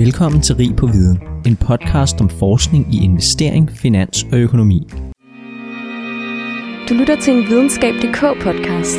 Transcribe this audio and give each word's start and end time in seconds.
Velkommen 0.00 0.42
til 0.42 0.56
Rig 0.56 0.76
på 0.76 0.86
Viden, 0.86 1.18
en 1.46 1.56
podcast 1.56 2.20
om 2.20 2.30
forskning 2.30 2.94
i 2.94 3.04
investering, 3.04 3.70
finans 3.70 4.26
og 4.32 4.38
økonomi. 4.38 4.88
Du 6.88 6.94
lytter 6.94 7.20
til 7.22 7.32
en 7.32 7.46
videnskab.dk 7.46 8.42
podcast. 8.42 8.98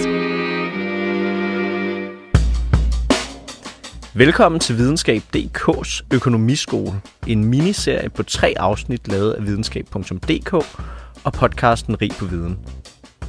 Velkommen 4.13 4.59
til 4.59 4.77
Videnskab.dk's 4.77 6.05
økonomiskole, 6.13 7.01
en 7.27 7.45
miniserie 7.45 8.09
på 8.09 8.23
tre 8.23 8.53
afsnit 8.57 9.07
lavet 9.07 9.31
af 9.31 9.43
videnskab.dk 9.45 10.53
og 11.23 11.33
podcasten 11.33 12.01
Rig 12.01 12.11
på 12.19 12.25
Viden. 12.25 12.59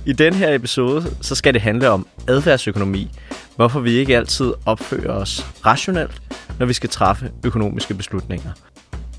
I 0.07 0.13
den 0.13 0.35
her 0.35 0.55
episode 0.55 1.05
så 1.21 1.35
skal 1.35 1.55
det 1.55 1.63
handle 1.63 1.91
om 1.91 2.07
adfærdsøkonomi, 2.29 3.11
hvorfor 3.57 3.81
vi 3.81 3.91
ikke 3.91 4.17
altid 4.17 4.53
opfører 4.67 5.13
os 5.13 5.47
rationelt, 5.67 6.23
når 6.59 6.67
vi 6.67 6.73
skal 6.73 6.91
træffe 6.91 7.31
økonomiske 7.45 7.95
beslutninger. 7.95 8.51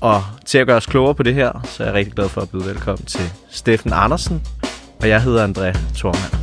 Og 0.00 0.24
til 0.46 0.58
at 0.58 0.66
gøre 0.66 0.76
os 0.76 0.86
klogere 0.86 1.14
på 1.14 1.22
det 1.22 1.34
her, 1.34 1.60
så 1.64 1.82
er 1.82 1.86
jeg 1.86 1.94
rigtig 1.94 2.14
glad 2.14 2.28
for 2.28 2.40
at 2.40 2.50
byde 2.50 2.66
velkommen 2.66 3.06
til 3.06 3.30
Steffen 3.50 3.92
Andersen, 3.92 4.42
og 5.00 5.08
jeg 5.08 5.22
hedder 5.22 5.46
André 5.46 5.78
Thormand. 5.94 6.34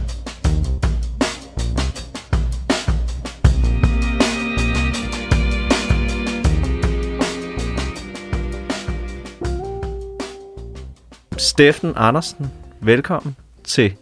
Steffen 11.38 11.94
Andersen, 11.96 12.52
velkommen 12.80 13.36
til 13.64 13.94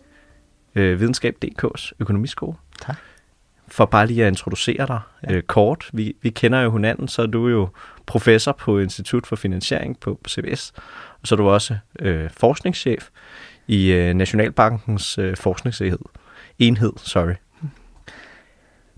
øh, 0.75 0.99
Videnskab.dk's 0.99 1.91
økonomiskole. 1.99 2.57
Tak. 2.81 2.97
For 3.67 3.85
bare 3.85 4.07
lige 4.07 4.23
at 4.23 4.27
introducere 4.27 4.87
dig 4.87 4.99
ja. 5.23 5.33
øh, 5.33 5.43
kort. 5.43 5.89
Vi, 5.93 6.15
vi 6.21 6.29
kender 6.29 6.61
jo 6.61 6.71
hinanden, 6.71 7.07
så 7.07 7.21
er 7.21 7.25
du 7.25 7.47
jo 7.47 7.69
professor 8.05 8.51
på 8.51 8.79
Institut 8.79 9.27
for 9.27 9.35
Finansiering 9.35 9.99
på 9.99 10.19
CBS, 10.27 10.73
og 11.21 11.27
så 11.27 11.35
er 11.35 11.37
du 11.37 11.49
også 11.49 11.77
øh, 11.99 12.29
forskningschef 12.38 13.09
i 13.67 13.91
øh, 13.91 14.13
Nationalbankens 14.13 15.17
øh, 15.17 15.38
forskningsenhed. 15.38 15.99
Enhed, 16.59 16.94
sorry. 16.97 17.33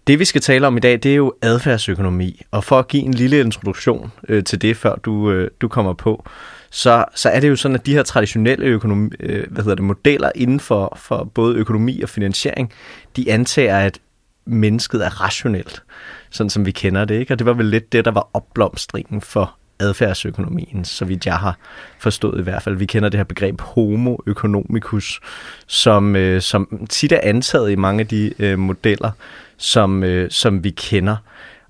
Det 0.08 0.20
vi 0.20 0.26
skal 0.26 0.42
tale 0.42 0.68
om 0.68 0.78
i 0.78 0.80
dag, 0.80 0.94
det 0.94 1.12
er 1.12 1.16
jo 1.16 1.34
adfærdsøkonomi. 1.42 2.42
Og 2.52 2.64
for 2.64 2.80
at 2.80 2.88
give 2.88 3.04
en 3.04 3.14
lille 3.14 3.40
introduktion 3.40 4.12
øh, 4.30 4.44
til 4.44 4.62
det, 4.62 4.78
før 4.78 4.96
du, 4.96 5.32
øh, 5.32 5.52
du 5.62 5.68
kommer 5.68 5.94
på, 5.94 6.26
så, 6.72 7.06
så 7.16 7.30
er 7.30 7.40
det 7.40 7.50
jo 7.50 7.56
sådan, 7.56 7.76
at 7.76 7.86
de 7.86 7.94
her 7.94 8.04
traditionelle 8.04 8.66
økonomi, 8.66 9.10
øh, 9.20 9.52
hvad 9.52 9.64
hedder 9.64 9.76
det, 9.76 9.84
modeller 9.84 10.32
inden 10.36 10.60
for, 10.60 10.98
for 11.02 11.24
både 11.24 11.56
økonomi 11.56 12.02
og 12.02 12.10
finansiering, 12.10 12.72
de 13.16 13.32
antager, 13.32 13.78
at 13.78 14.00
mennesket 14.46 15.06
er 15.06 15.22
rationelt, 15.22 15.84
sådan 16.30 16.50
som 16.50 16.66
vi 16.66 16.72
kender 16.72 17.06
det. 17.06 17.20
Ikke? 17.20 17.34
Og 17.34 17.40
det 17.40 17.46
var 17.46 17.54
vel 17.54 17.66
lidt 17.66 17.92
det, 17.92 18.06
der 18.06 18.12
var 18.12 18.28
opblomstringen 18.34 19.22
for 19.22 19.56
adfærdsøkonomien, 19.80 20.86
så 20.86 21.06
vidt 21.06 21.26
jeg 21.26 21.38
har 21.38 21.58
forstået 22.00 22.40
i 22.40 22.44
hvert 22.44 22.64
fald. 22.64 22.76
Vi 22.76 22.86
kender 22.86 23.10
det 23.10 23.18
her 23.18 23.24
begreb 23.24 23.62
homo 23.62 24.18
economicus, 24.28 25.20
som, 25.68 26.16
øh, 26.16 26.42
som 26.42 26.86
tit 26.90 27.12
er 27.12 27.20
antaget 27.24 27.72
i 27.72 27.76
mange 27.76 28.02
af 28.02 28.08
de 28.08 28.34
øh, 28.40 28.60
modeller, 28.60 29.12
som, 29.58 30.04
øh, 30.04 30.32
som 30.32 30.64
vi 30.64 30.70
kender, 30.70 31.16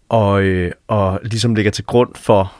og, 0.10 0.44
øh, 0.44 0.72
og 0.88 1.20
ligesom 1.24 1.56
ligger 1.56 1.72
til 1.72 1.86
grund 1.86 2.10
for 2.16 2.54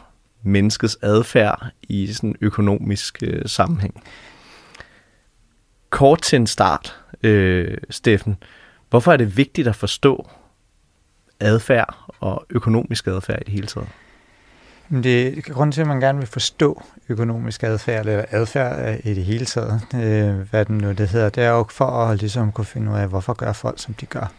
menneskets 0.44 0.98
adfærd 1.02 1.68
i 1.82 2.14
sådan 2.14 2.36
økonomisk 2.42 3.24
øh, 3.24 3.42
sammenhæng. 3.46 4.04
Kort 5.90 6.22
til 6.22 6.36
en 6.36 6.48
start, 6.48 7.00
øh, 7.24 7.78
Steffen. 7.90 8.38
Hvorfor 8.90 9.14
er 9.14 9.18
det 9.18 9.38
vigtigt 9.38 9.68
at 9.68 9.76
forstå 9.76 10.30
adfærd 11.40 11.96
og 12.20 12.46
økonomisk 12.50 13.08
adfærd 13.08 13.42
i 13.42 13.44
det 13.44 13.54
hele 13.54 13.68
taget? 13.68 13.88
Det 14.92 15.38
er 15.38 15.42
grunden 15.42 15.72
til, 15.72 15.82
at 15.82 15.88
man 15.88 16.00
gerne 16.00 16.18
vil 16.18 16.28
forstå 16.28 16.84
økonomisk 17.10 17.64
adfærd, 17.64 18.06
eller 18.06 18.26
adfærd 18.32 18.90
øh, 18.90 19.12
i 19.12 19.14
det 19.14 19.26
hele 19.26 19.46
taget, 19.46 19.82
øh, 19.96 20.50
hvad 20.50 20.66
den 20.66 20.78
nu 20.78 20.92
det 20.92 21.10
hedder, 21.10 21.30
det 21.30 21.44
er 21.44 21.50
jo 21.50 21.66
for 21.70 21.86
at 21.86 22.20
ligesom 22.20 22.52
kunne 22.52 22.66
finde 22.66 22.92
ud 22.92 22.98
af, 22.98 23.08
hvorfor 23.08 23.34
gør 23.34 23.54
folk, 23.54 23.80
som 23.80 23.94
de 23.94 24.06
gør. 24.06 24.34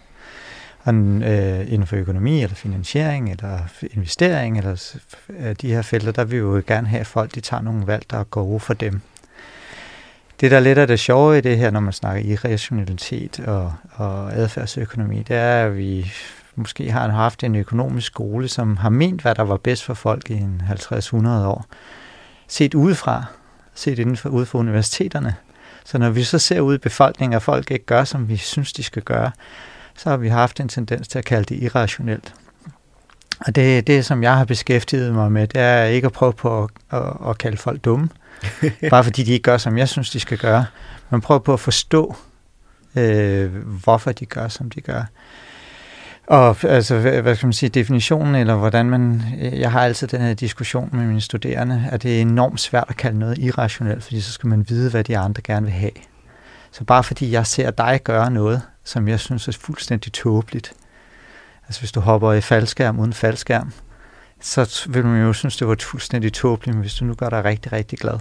Og, 0.85 0.95
øh, 0.95 1.73
inden 1.73 1.87
for 1.87 1.97
økonomi, 1.97 2.43
eller 2.43 2.55
finansiering, 2.55 3.31
eller 3.31 3.59
investering, 3.91 4.59
eller 4.59 4.97
øh, 5.29 5.57
de 5.61 5.69
her 5.69 5.83
felter, 5.83 6.13
der 6.13 6.25
vil 6.25 6.33
vi 6.33 6.39
jo 6.39 6.63
gerne 6.67 6.89
have, 6.89 7.01
at 7.01 7.07
folk 7.07 7.35
de 7.35 7.41
tager 7.41 7.63
nogle 7.63 7.87
valg, 7.87 8.05
der 8.11 8.19
er 8.19 8.25
gode 8.25 8.61
for 8.61 8.75
dem. 8.75 9.01
Det, 10.41 10.51
der 10.51 10.57
er 10.57 10.61
lidt 10.61 10.79
af 10.79 10.87
det 10.87 11.01
sjove 11.01 11.39
i 11.39 11.41
det 11.41 11.59
her, 11.59 11.71
når 11.71 11.81
man 11.81 11.93
snakker 11.93 12.31
irrationalitet 12.31 13.41
og, 13.41 13.73
og 13.93 14.33
adfærdsøkonomi, 14.33 15.23
det 15.23 15.37
er, 15.37 15.67
at 15.67 15.77
vi 15.77 16.13
måske 16.55 16.91
har 16.91 17.09
haft 17.09 17.45
en 17.45 17.55
økonomisk 17.55 18.07
skole, 18.07 18.49
som 18.49 18.77
har 18.77 18.89
ment, 18.89 19.23
hvad 19.23 19.35
der 19.35 19.43
var 19.43 19.57
bedst 19.57 19.85
for 19.85 19.95
folk 19.95 20.31
i 20.31 20.35
en 20.35 20.63
50-100 20.69 21.29
år. 21.29 21.67
Set 22.49 22.75
udefra, 22.75 23.25
set 23.75 23.99
inden 23.99 24.17
for, 24.17 24.29
ude 24.29 24.47
for 24.47 24.59
universiteterne. 24.59 25.35
Så 25.85 25.99
når 25.99 26.11
vi 26.11 26.23
så 26.23 26.39
ser 26.39 26.61
ud 26.61 26.75
i 26.75 26.79
befolkningen, 26.79 27.37
at 27.37 27.43
folk 27.43 27.71
ikke 27.71 27.87
gør, 27.87 28.05
som 28.05 28.29
vi 28.29 28.37
synes, 28.37 28.73
de 28.73 28.83
skal 28.83 29.03
gøre, 29.03 29.31
så 29.97 30.11
har 30.11 30.17
vi 30.17 30.29
haft 30.29 30.61
en 30.61 30.69
tendens 30.69 31.09
til 31.09 31.19
at 31.19 31.25
kalde 31.25 31.55
det 31.55 31.63
irrationelt. 31.63 32.35
Og 33.47 33.57
det, 33.57 33.87
det, 33.87 34.05
som 34.05 34.23
jeg 34.23 34.37
har 34.37 34.45
beskæftiget 34.45 35.15
mig 35.15 35.33
med, 35.33 35.47
det 35.47 35.61
er 35.61 35.85
ikke 35.85 36.07
at 36.07 36.13
prøve 36.13 36.33
på 36.33 36.63
at, 36.63 36.71
at, 36.91 37.13
at 37.29 37.39
kalde 37.39 37.57
folk 37.57 37.85
dumme, 37.85 38.09
bare 38.91 39.05
fordi 39.05 39.23
de 39.23 39.33
ikke 39.33 39.43
gør, 39.43 39.57
som 39.57 39.79
jeg 39.79 39.89
synes, 39.89 40.11
de 40.11 40.21
skal 40.21 40.39
gøre, 40.39 40.67
men 41.11 41.21
prøve 41.21 41.41
på 41.41 41.53
at 41.53 41.61
forstå, 41.61 42.17
øh, 42.97 43.55
hvorfor 43.67 44.13
de 44.13 44.27
gør, 44.27 44.49
som 44.49 44.71
de 44.71 44.81
gør. 44.81 45.03
Og 46.27 46.57
altså, 46.65 46.99
hvad 46.99 47.35
skal 47.35 47.47
man 47.47 47.53
sige, 47.53 47.71
definitionen, 47.71 48.35
eller 48.35 48.57
hvordan 48.57 48.91
man, 48.91 49.23
jeg 49.41 49.73
har 49.73 49.81
altid 49.81 50.09
den 50.09 50.21
her 50.21 50.35
diskussion 50.35 50.91
med 50.93 51.05
mine 51.07 51.21
studerende, 51.21 51.89
at 51.91 52.03
det 52.03 52.17
er 52.17 52.21
enormt 52.21 52.61
svært 52.61 52.85
at 52.89 52.97
kalde 52.97 53.19
noget 53.19 53.39
irrationelt, 53.39 54.05
fordi 54.05 54.21
så 54.21 54.33
skal 54.33 54.49
man 54.49 54.67
vide, 54.69 54.91
hvad 54.91 55.05
de 55.05 55.19
andre 55.19 55.43
gerne 55.43 55.67
vil 55.67 55.75
have. 55.75 55.91
Så 56.71 56.85
bare 56.85 57.05
fordi 57.05 57.33
jeg 57.33 57.47
ser 57.47 57.71
dig 57.71 58.01
gøre 58.05 58.31
noget, 58.31 58.63
som 58.85 59.09
jeg 59.09 59.21
synes 59.21 59.49
er 59.49 59.53
fuldstændig 59.53 60.13
tåbeligt. 60.13 60.73
Altså 61.67 61.81
hvis 61.81 61.93
du 61.93 62.01
hopper 62.01 62.33
i 62.33 62.41
faldskærm 62.41 62.99
uden 62.99 63.13
faldskærm, 63.13 63.73
så 64.41 64.85
vil 64.89 65.07
man 65.07 65.23
jo 65.23 65.33
synes, 65.33 65.57
det 65.57 65.69
var 65.69 65.77
fuldstændig 65.81 66.33
tåbeligt, 66.33 66.75
men 66.75 66.81
hvis 66.81 66.95
du 66.95 67.05
nu 67.05 67.15
gør 67.15 67.29
dig 67.29 67.45
rigtig, 67.45 67.73
rigtig 67.73 67.99
glad, 67.99 68.19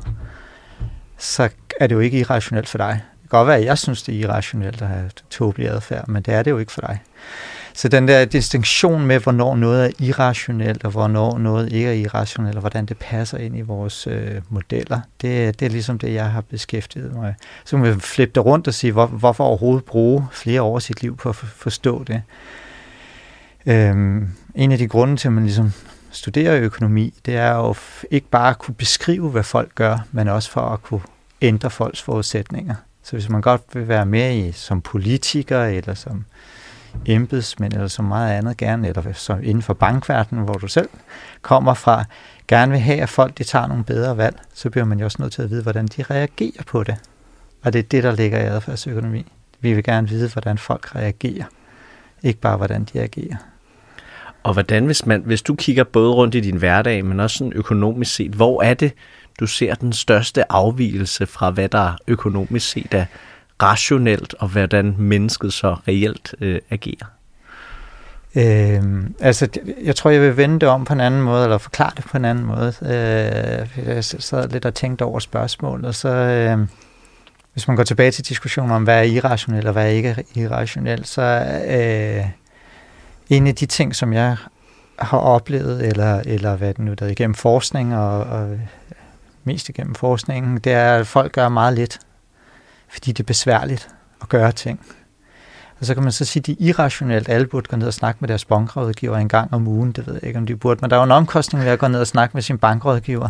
så 1.17 1.49
er 1.79 1.87
det 1.87 1.95
jo 1.95 1.99
ikke 1.99 2.19
irrationelt 2.19 2.69
for 2.69 2.77
dig. 2.77 3.01
Det 3.21 3.29
kan 3.29 3.39
godt 3.39 3.47
være, 3.47 3.57
at 3.57 3.65
jeg 3.65 3.77
synes, 3.77 4.03
det 4.03 4.15
er 4.15 4.19
irrationelt 4.19 4.81
at 4.81 4.87
have 4.87 5.09
tåbelig 5.29 5.69
adfærd, 5.69 6.07
men 6.07 6.23
det 6.23 6.33
er 6.33 6.43
det 6.43 6.51
jo 6.51 6.57
ikke 6.57 6.71
for 6.71 6.81
dig. 6.81 7.01
Så 7.73 7.87
den 7.87 8.07
der 8.07 8.25
distinktion 8.25 9.05
med, 9.05 9.19
hvornår 9.19 9.55
noget 9.55 9.85
er 9.85 9.89
irrationelt, 9.99 10.83
og 10.83 10.91
hvornår 10.91 11.37
noget 11.37 11.71
ikke 11.71 11.89
er 11.89 11.93
irrationelt, 11.93 12.55
og 12.55 12.59
hvordan 12.59 12.85
det 12.85 12.97
passer 12.97 13.37
ind 13.37 13.57
i 13.57 13.61
vores 13.61 14.07
øh, 14.07 14.41
modeller, 14.49 14.99
det, 15.21 15.59
det 15.59 15.65
er 15.65 15.69
ligesom 15.69 15.99
det, 15.99 16.13
jeg 16.13 16.31
har 16.31 16.41
beskæftiget 16.41 17.13
mig. 17.13 17.35
Så 17.65 17.77
kan 17.77 17.85
man 17.85 17.99
flippe 17.99 18.31
det 18.35 18.45
rundt 18.45 18.67
og 18.67 18.73
sige, 18.73 18.91
hvor, 18.91 19.05
hvorfor 19.05 19.43
overhovedet 19.43 19.85
bruge 19.85 20.27
flere 20.31 20.61
år 20.61 20.75
af 20.75 20.81
sit 20.81 21.01
liv 21.01 21.17
på 21.17 21.29
at 21.29 21.35
forstå 21.35 22.03
det. 22.03 22.21
Øhm, 23.65 24.29
en 24.55 24.71
af 24.71 24.77
de 24.77 24.87
grunde 24.87 25.17
til, 25.17 25.27
at 25.27 25.33
man 25.33 25.43
ligesom 25.43 25.73
studerer 26.11 26.61
økonomi, 26.61 27.13
det 27.25 27.35
er 27.35 27.55
jo 27.55 27.75
ikke 28.11 28.27
bare 28.27 28.49
at 28.49 28.59
kunne 28.59 28.75
beskrive, 28.75 29.29
hvad 29.29 29.43
folk 29.43 29.75
gør, 29.75 30.05
men 30.11 30.27
også 30.27 30.51
for 30.51 30.61
at 30.61 30.83
kunne 30.83 31.01
ændre 31.41 31.69
folks 31.69 32.01
forudsætninger. 32.01 32.75
Så 33.03 33.11
hvis 33.11 33.29
man 33.29 33.41
godt 33.41 33.61
vil 33.73 33.87
være 33.87 34.05
med 34.05 34.35
i 34.35 34.51
som 34.51 34.81
politiker, 34.81 35.63
eller 35.65 35.93
som 35.93 36.25
embedsmænd 37.05 37.73
eller 37.73 37.87
så 37.87 38.01
meget 38.01 38.33
andet 38.33 38.57
gerne, 38.57 38.87
eller 38.87 39.13
så 39.13 39.33
inden 39.33 39.61
for 39.61 39.73
bankverdenen, 39.73 40.43
hvor 40.43 40.53
du 40.53 40.67
selv 40.67 40.89
kommer 41.41 41.73
fra, 41.73 42.03
gerne 42.47 42.71
vil 42.71 42.81
have, 42.81 43.01
at 43.01 43.09
folk 43.09 43.37
de 43.37 43.43
tager 43.43 43.67
nogle 43.67 43.83
bedre 43.83 44.17
valg, 44.17 44.39
så 44.53 44.69
bliver 44.69 44.85
man 44.85 44.99
jo 44.99 45.05
også 45.05 45.17
nødt 45.19 45.33
til 45.33 45.41
at 45.41 45.49
vide, 45.49 45.63
hvordan 45.63 45.87
de 45.87 46.03
reagerer 46.03 46.63
på 46.67 46.83
det. 46.83 46.95
Og 47.63 47.73
det 47.73 47.79
er 47.79 47.83
det, 47.83 48.03
der 48.03 48.11
ligger 48.11 48.39
i 48.39 48.45
adfærdsøkonomi. 48.45 49.25
Vi 49.59 49.73
vil 49.73 49.83
gerne 49.83 50.09
vide, 50.09 50.29
hvordan 50.29 50.57
folk 50.57 50.95
reagerer, 50.95 51.45
ikke 52.23 52.39
bare 52.39 52.57
hvordan 52.57 52.83
de 52.83 53.01
agerer. 53.01 53.35
Og 54.43 54.53
hvordan, 54.53 54.85
hvis, 54.85 55.05
man, 55.05 55.21
hvis 55.25 55.41
du 55.41 55.55
kigger 55.55 55.83
både 55.83 56.13
rundt 56.13 56.35
i 56.35 56.39
din 56.39 56.57
hverdag, 56.57 57.05
men 57.05 57.19
også 57.19 57.37
sådan 57.37 57.53
økonomisk 57.53 58.15
set, 58.15 58.31
hvor 58.31 58.61
er 58.61 58.73
det, 58.73 58.93
du 59.39 59.47
ser 59.47 59.75
den 59.75 59.93
største 59.93 60.51
afvielse 60.51 61.25
fra, 61.25 61.49
hvad 61.49 61.69
der 61.69 61.93
økonomisk 62.07 62.69
set 62.69 62.93
er 62.93 63.05
rationelt, 63.61 64.35
og 64.39 64.47
hvordan 64.47 64.95
mennesket 64.97 65.53
så 65.53 65.75
reelt 65.87 66.35
øh, 66.41 66.59
agerer? 66.69 67.05
Øhm, 68.35 69.15
altså, 69.19 69.47
jeg 69.83 69.95
tror, 69.95 70.09
jeg 70.09 70.21
vil 70.21 70.37
vende 70.37 70.59
det 70.59 70.69
om 70.69 70.85
på 70.85 70.93
en 70.93 70.99
anden 70.99 71.21
måde, 71.21 71.43
eller 71.43 71.57
forklare 71.57 71.91
det 71.97 72.05
på 72.05 72.17
en 72.17 72.25
anden 72.25 72.45
måde. 72.45 72.73
Øh, 72.81 73.87
jeg 73.87 74.03
sad 74.03 74.49
lidt 74.49 74.65
og 74.65 74.73
tænkte 74.73 75.03
over 75.03 75.19
spørgsmålet, 75.19 75.85
og 75.85 75.95
så 75.95 76.09
øh, 76.09 76.67
hvis 77.53 77.67
man 77.67 77.77
går 77.77 77.83
tilbage 77.83 78.11
til 78.11 78.27
diskussionen 78.27 78.71
om, 78.71 78.83
hvad 78.83 78.99
er 78.99 79.03
irrationelt 79.03 79.67
og 79.67 79.73
hvad 79.73 79.85
er 79.85 79.89
ikke 79.89 80.23
irrationelt, 80.35 81.07
så 81.07 81.21
øh, 81.67 82.25
en 83.29 83.47
af 83.47 83.55
de 83.55 83.65
ting, 83.65 83.95
som 83.95 84.13
jeg 84.13 84.37
har 84.99 85.17
oplevet, 85.17 85.87
eller, 85.87 86.21
eller 86.25 86.55
hvad 86.55 86.73
det 86.73 86.79
nu 86.79 86.93
der 86.93 87.07
igennem 87.07 87.35
forskning, 87.35 87.95
og, 87.95 88.19
og 88.19 88.59
mest 89.43 89.69
igennem 89.69 89.95
forskningen, 89.95 90.57
det 90.57 90.73
er, 90.73 90.95
at 90.95 91.07
folk 91.07 91.31
gør 91.31 91.49
meget 91.49 91.73
lidt 91.73 91.99
fordi 92.91 93.11
det 93.11 93.19
er 93.19 93.27
besværligt 93.27 93.89
at 94.21 94.29
gøre 94.29 94.51
ting. 94.51 94.79
Og 95.79 95.85
så 95.85 95.93
kan 95.93 96.03
man 96.03 96.11
så 96.11 96.25
sige, 96.25 96.41
at 96.41 96.45
de 96.45 96.55
irrationelt 96.59 97.29
alle 97.29 97.47
burde 97.47 97.67
gå 97.69 97.75
ned 97.75 97.87
og 97.87 97.93
snakke 97.93 98.17
med 98.21 98.29
deres 98.29 98.45
bankrådgiver 98.45 99.17
en 99.17 99.29
gang 99.29 99.53
om 99.53 99.67
ugen. 99.67 99.91
Det 99.91 100.07
ved 100.07 100.13
jeg 100.13 100.23
ikke, 100.23 100.39
om 100.39 100.45
de 100.45 100.55
burde. 100.55 100.77
Men 100.81 100.89
der 100.89 100.95
er 100.95 100.99
jo 100.99 101.03
en 101.03 101.11
omkostning 101.11 101.65
ved 101.65 101.71
at 101.71 101.79
gå 101.79 101.87
ned 101.87 101.99
og 101.99 102.07
snakke 102.07 102.33
med 102.33 102.41
sin 102.41 102.57
bankrådgiver. 102.57 103.29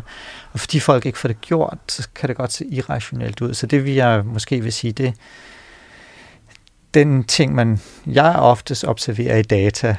Og 0.53 0.59
fordi 0.59 0.79
folk 0.79 1.05
ikke 1.05 1.17
får 1.17 1.27
det 1.27 1.41
gjort, 1.41 1.77
så 1.87 2.07
kan 2.15 2.29
det 2.29 2.37
godt 2.37 2.51
se 2.51 2.65
irrationelt 2.65 3.41
ud. 3.41 3.53
Så 3.53 3.67
det 3.67 3.85
vil 3.85 3.93
jeg 3.93 4.25
måske 4.25 4.61
vil 4.61 4.73
sige, 4.73 4.93
det 4.93 5.13
den 6.93 7.23
ting, 7.23 7.55
man 7.55 7.79
jeg 8.05 8.35
oftest 8.35 8.85
observerer 8.85 9.37
i 9.37 9.41
data, 9.41 9.95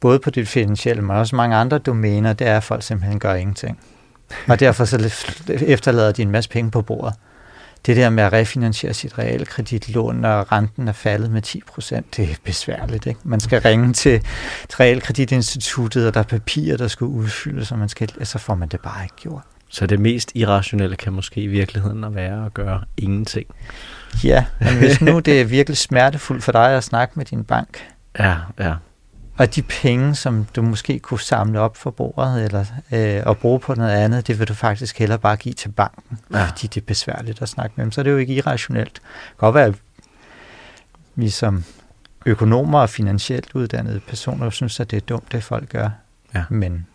både 0.00 0.18
på 0.18 0.30
det 0.30 0.48
finansielle, 0.48 1.02
men 1.02 1.16
også 1.16 1.36
mange 1.36 1.56
andre 1.56 1.78
domæner, 1.78 2.32
det 2.32 2.46
er, 2.46 2.56
at 2.56 2.64
folk 2.64 2.82
simpelthen 2.82 3.18
gør 3.18 3.34
ingenting. 3.34 3.78
Og 4.48 4.60
derfor 4.60 4.84
så 4.84 4.96
efterlader 5.48 6.12
de 6.12 6.22
en 6.22 6.30
masse 6.30 6.50
penge 6.50 6.70
på 6.70 6.82
bordet 6.82 7.14
det 7.86 7.96
der 7.96 8.10
med 8.10 8.24
at 8.24 8.32
refinansiere 8.32 8.94
sit 8.94 9.18
realkreditlån, 9.18 10.16
når 10.16 10.52
renten 10.52 10.88
er 10.88 10.92
faldet 10.92 11.30
med 11.30 11.42
10 11.42 11.62
procent, 11.66 12.16
det 12.16 12.30
er 12.30 12.34
besværligt. 12.44 13.06
Ikke? 13.06 13.20
Man 13.24 13.40
skal 13.40 13.60
ringe 13.60 13.92
til, 13.92 14.22
realkreditinstituttet, 14.80 16.06
og 16.06 16.14
der 16.14 16.20
er 16.20 16.24
papirer, 16.24 16.76
der 16.76 16.88
skal 16.88 17.04
udfyldes, 17.04 17.72
og 17.72 17.78
man 17.78 17.88
skal, 17.88 18.26
så 18.26 18.38
får 18.38 18.54
man 18.54 18.68
det 18.68 18.80
bare 18.80 19.04
ikke 19.04 19.16
gjort. 19.16 19.42
Så 19.68 19.86
det 19.86 20.00
mest 20.00 20.32
irrationelle 20.34 20.96
kan 20.96 21.12
måske 21.12 21.40
i 21.40 21.46
virkeligheden 21.46 22.04
at 22.04 22.14
være 22.14 22.46
at 22.46 22.54
gøre 22.54 22.84
ingenting. 22.96 23.46
Ja, 24.24 24.44
men 24.60 24.76
hvis 24.78 25.00
nu 25.00 25.18
det 25.18 25.40
er 25.40 25.44
virkelig 25.44 25.76
smertefuldt 25.76 26.44
for 26.44 26.52
dig 26.52 26.76
at 26.76 26.84
snakke 26.84 27.12
med 27.16 27.24
din 27.24 27.44
bank, 27.44 27.86
ja, 28.18 28.36
ja. 28.58 28.74
Og 29.38 29.54
de 29.54 29.62
penge, 29.62 30.14
som 30.14 30.46
du 30.56 30.62
måske 30.62 30.98
kunne 30.98 31.20
samle 31.20 31.60
op 31.60 31.76
for 31.76 31.90
bordet 31.90 32.44
eller, 32.44 32.64
øh, 32.92 33.22
og 33.26 33.38
bruge 33.38 33.60
på 33.60 33.74
noget 33.74 33.90
andet, 33.90 34.26
det 34.26 34.38
vil 34.38 34.48
du 34.48 34.54
faktisk 34.54 34.98
hellere 34.98 35.18
bare 35.18 35.36
give 35.36 35.54
til 35.54 35.68
banken, 35.68 36.18
ja. 36.32 36.46
fordi 36.46 36.66
det 36.66 36.80
er 36.80 36.84
besværligt 36.86 37.42
at 37.42 37.48
snakke 37.48 37.72
med 37.76 37.84
dem. 37.84 37.92
Så 37.92 38.02
det 38.02 38.08
er 38.08 38.12
jo 38.12 38.18
ikke 38.18 38.34
irrationelt. 38.34 38.94
Det 38.94 39.02
kan 39.02 39.36
godt 39.36 39.54
være, 39.54 39.66
at 39.66 39.74
vi 41.14 41.28
som 41.28 41.64
økonomer 42.26 42.80
og 42.80 42.90
finansielt 42.90 43.50
uddannede 43.54 44.00
personer 44.00 44.50
synes, 44.50 44.80
at 44.80 44.90
det 44.90 44.96
er 44.96 45.00
dumt, 45.00 45.32
det 45.32 45.42
folk 45.42 45.68
gør. 45.68 45.88
Ja. 46.34 46.44
Men 46.50 46.86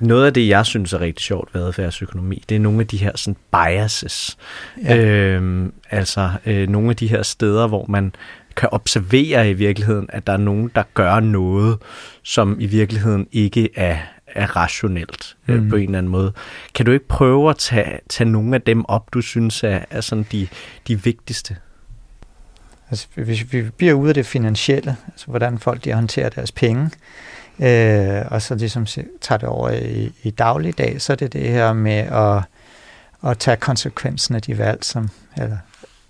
noget 0.00 0.26
af 0.26 0.34
det, 0.34 0.48
jeg 0.48 0.66
synes 0.66 0.92
er 0.92 1.00
rigtig 1.00 1.24
sjovt 1.24 1.54
ved 1.54 1.62
adfærdsøkonomi, 1.62 2.44
det 2.48 2.54
er 2.54 2.60
nogle 2.60 2.80
af 2.80 2.86
de 2.86 2.96
her 2.96 3.12
sådan 3.16 3.36
biases. 3.52 4.38
Ja. 4.84 4.96
Øhm, 4.96 5.72
altså 5.90 6.30
øh, 6.46 6.68
nogle 6.68 6.90
af 6.90 6.96
de 6.96 7.06
her 7.06 7.22
steder, 7.22 7.66
hvor 7.66 7.86
man 7.88 8.12
kan 8.60 8.68
observere 8.72 9.50
i 9.50 9.52
virkeligheden, 9.52 10.06
at 10.08 10.26
der 10.26 10.32
er 10.32 10.36
nogen, 10.36 10.70
der 10.74 10.82
gør 10.94 11.20
noget, 11.20 11.78
som 12.22 12.56
i 12.60 12.66
virkeligheden 12.66 13.26
ikke 13.32 13.68
er, 13.76 13.98
er 14.26 14.56
rationelt 14.56 15.36
øh, 15.48 15.62
mm. 15.62 15.68
på 15.68 15.76
en 15.76 15.82
eller 15.82 15.98
anden 15.98 16.12
måde. 16.12 16.32
Kan 16.74 16.86
du 16.86 16.92
ikke 16.92 17.08
prøve 17.08 17.50
at 17.50 17.56
tage, 17.56 17.98
tage 18.08 18.30
nogle 18.30 18.54
af 18.54 18.62
dem 18.62 18.84
op, 18.84 19.14
du 19.14 19.20
synes 19.20 19.64
er, 19.64 19.80
er 19.90 20.00
sådan 20.00 20.26
de, 20.32 20.48
de 20.88 21.02
vigtigste? 21.02 21.56
Altså, 22.90 23.06
hvis 23.14 23.52
vi 23.52 23.62
bliver 23.62 23.92
ude 23.94 24.08
af 24.08 24.14
det 24.14 24.26
finansielle, 24.26 24.96
altså 25.08 25.26
hvordan 25.26 25.58
folk 25.58 25.84
de 25.84 25.92
håndterer 25.92 26.28
deres 26.28 26.52
penge, 26.52 26.90
øh, 27.60 28.22
og 28.30 28.42
så 28.42 28.54
ligesom 28.54 28.86
tager 29.20 29.38
det 29.38 29.48
over 29.48 29.70
i, 29.70 30.12
i 30.22 30.30
dagligdag, 30.30 31.00
så 31.00 31.12
er 31.12 31.16
det 31.16 31.32
det 31.32 31.48
her 31.48 31.72
med 31.72 31.92
at, 31.92 32.42
at 33.30 33.38
tage 33.38 33.56
konsekvensen 33.56 34.34
af 34.34 34.42
de 34.42 34.58
valg, 34.58 34.84
som, 34.84 35.08
eller 35.36 35.56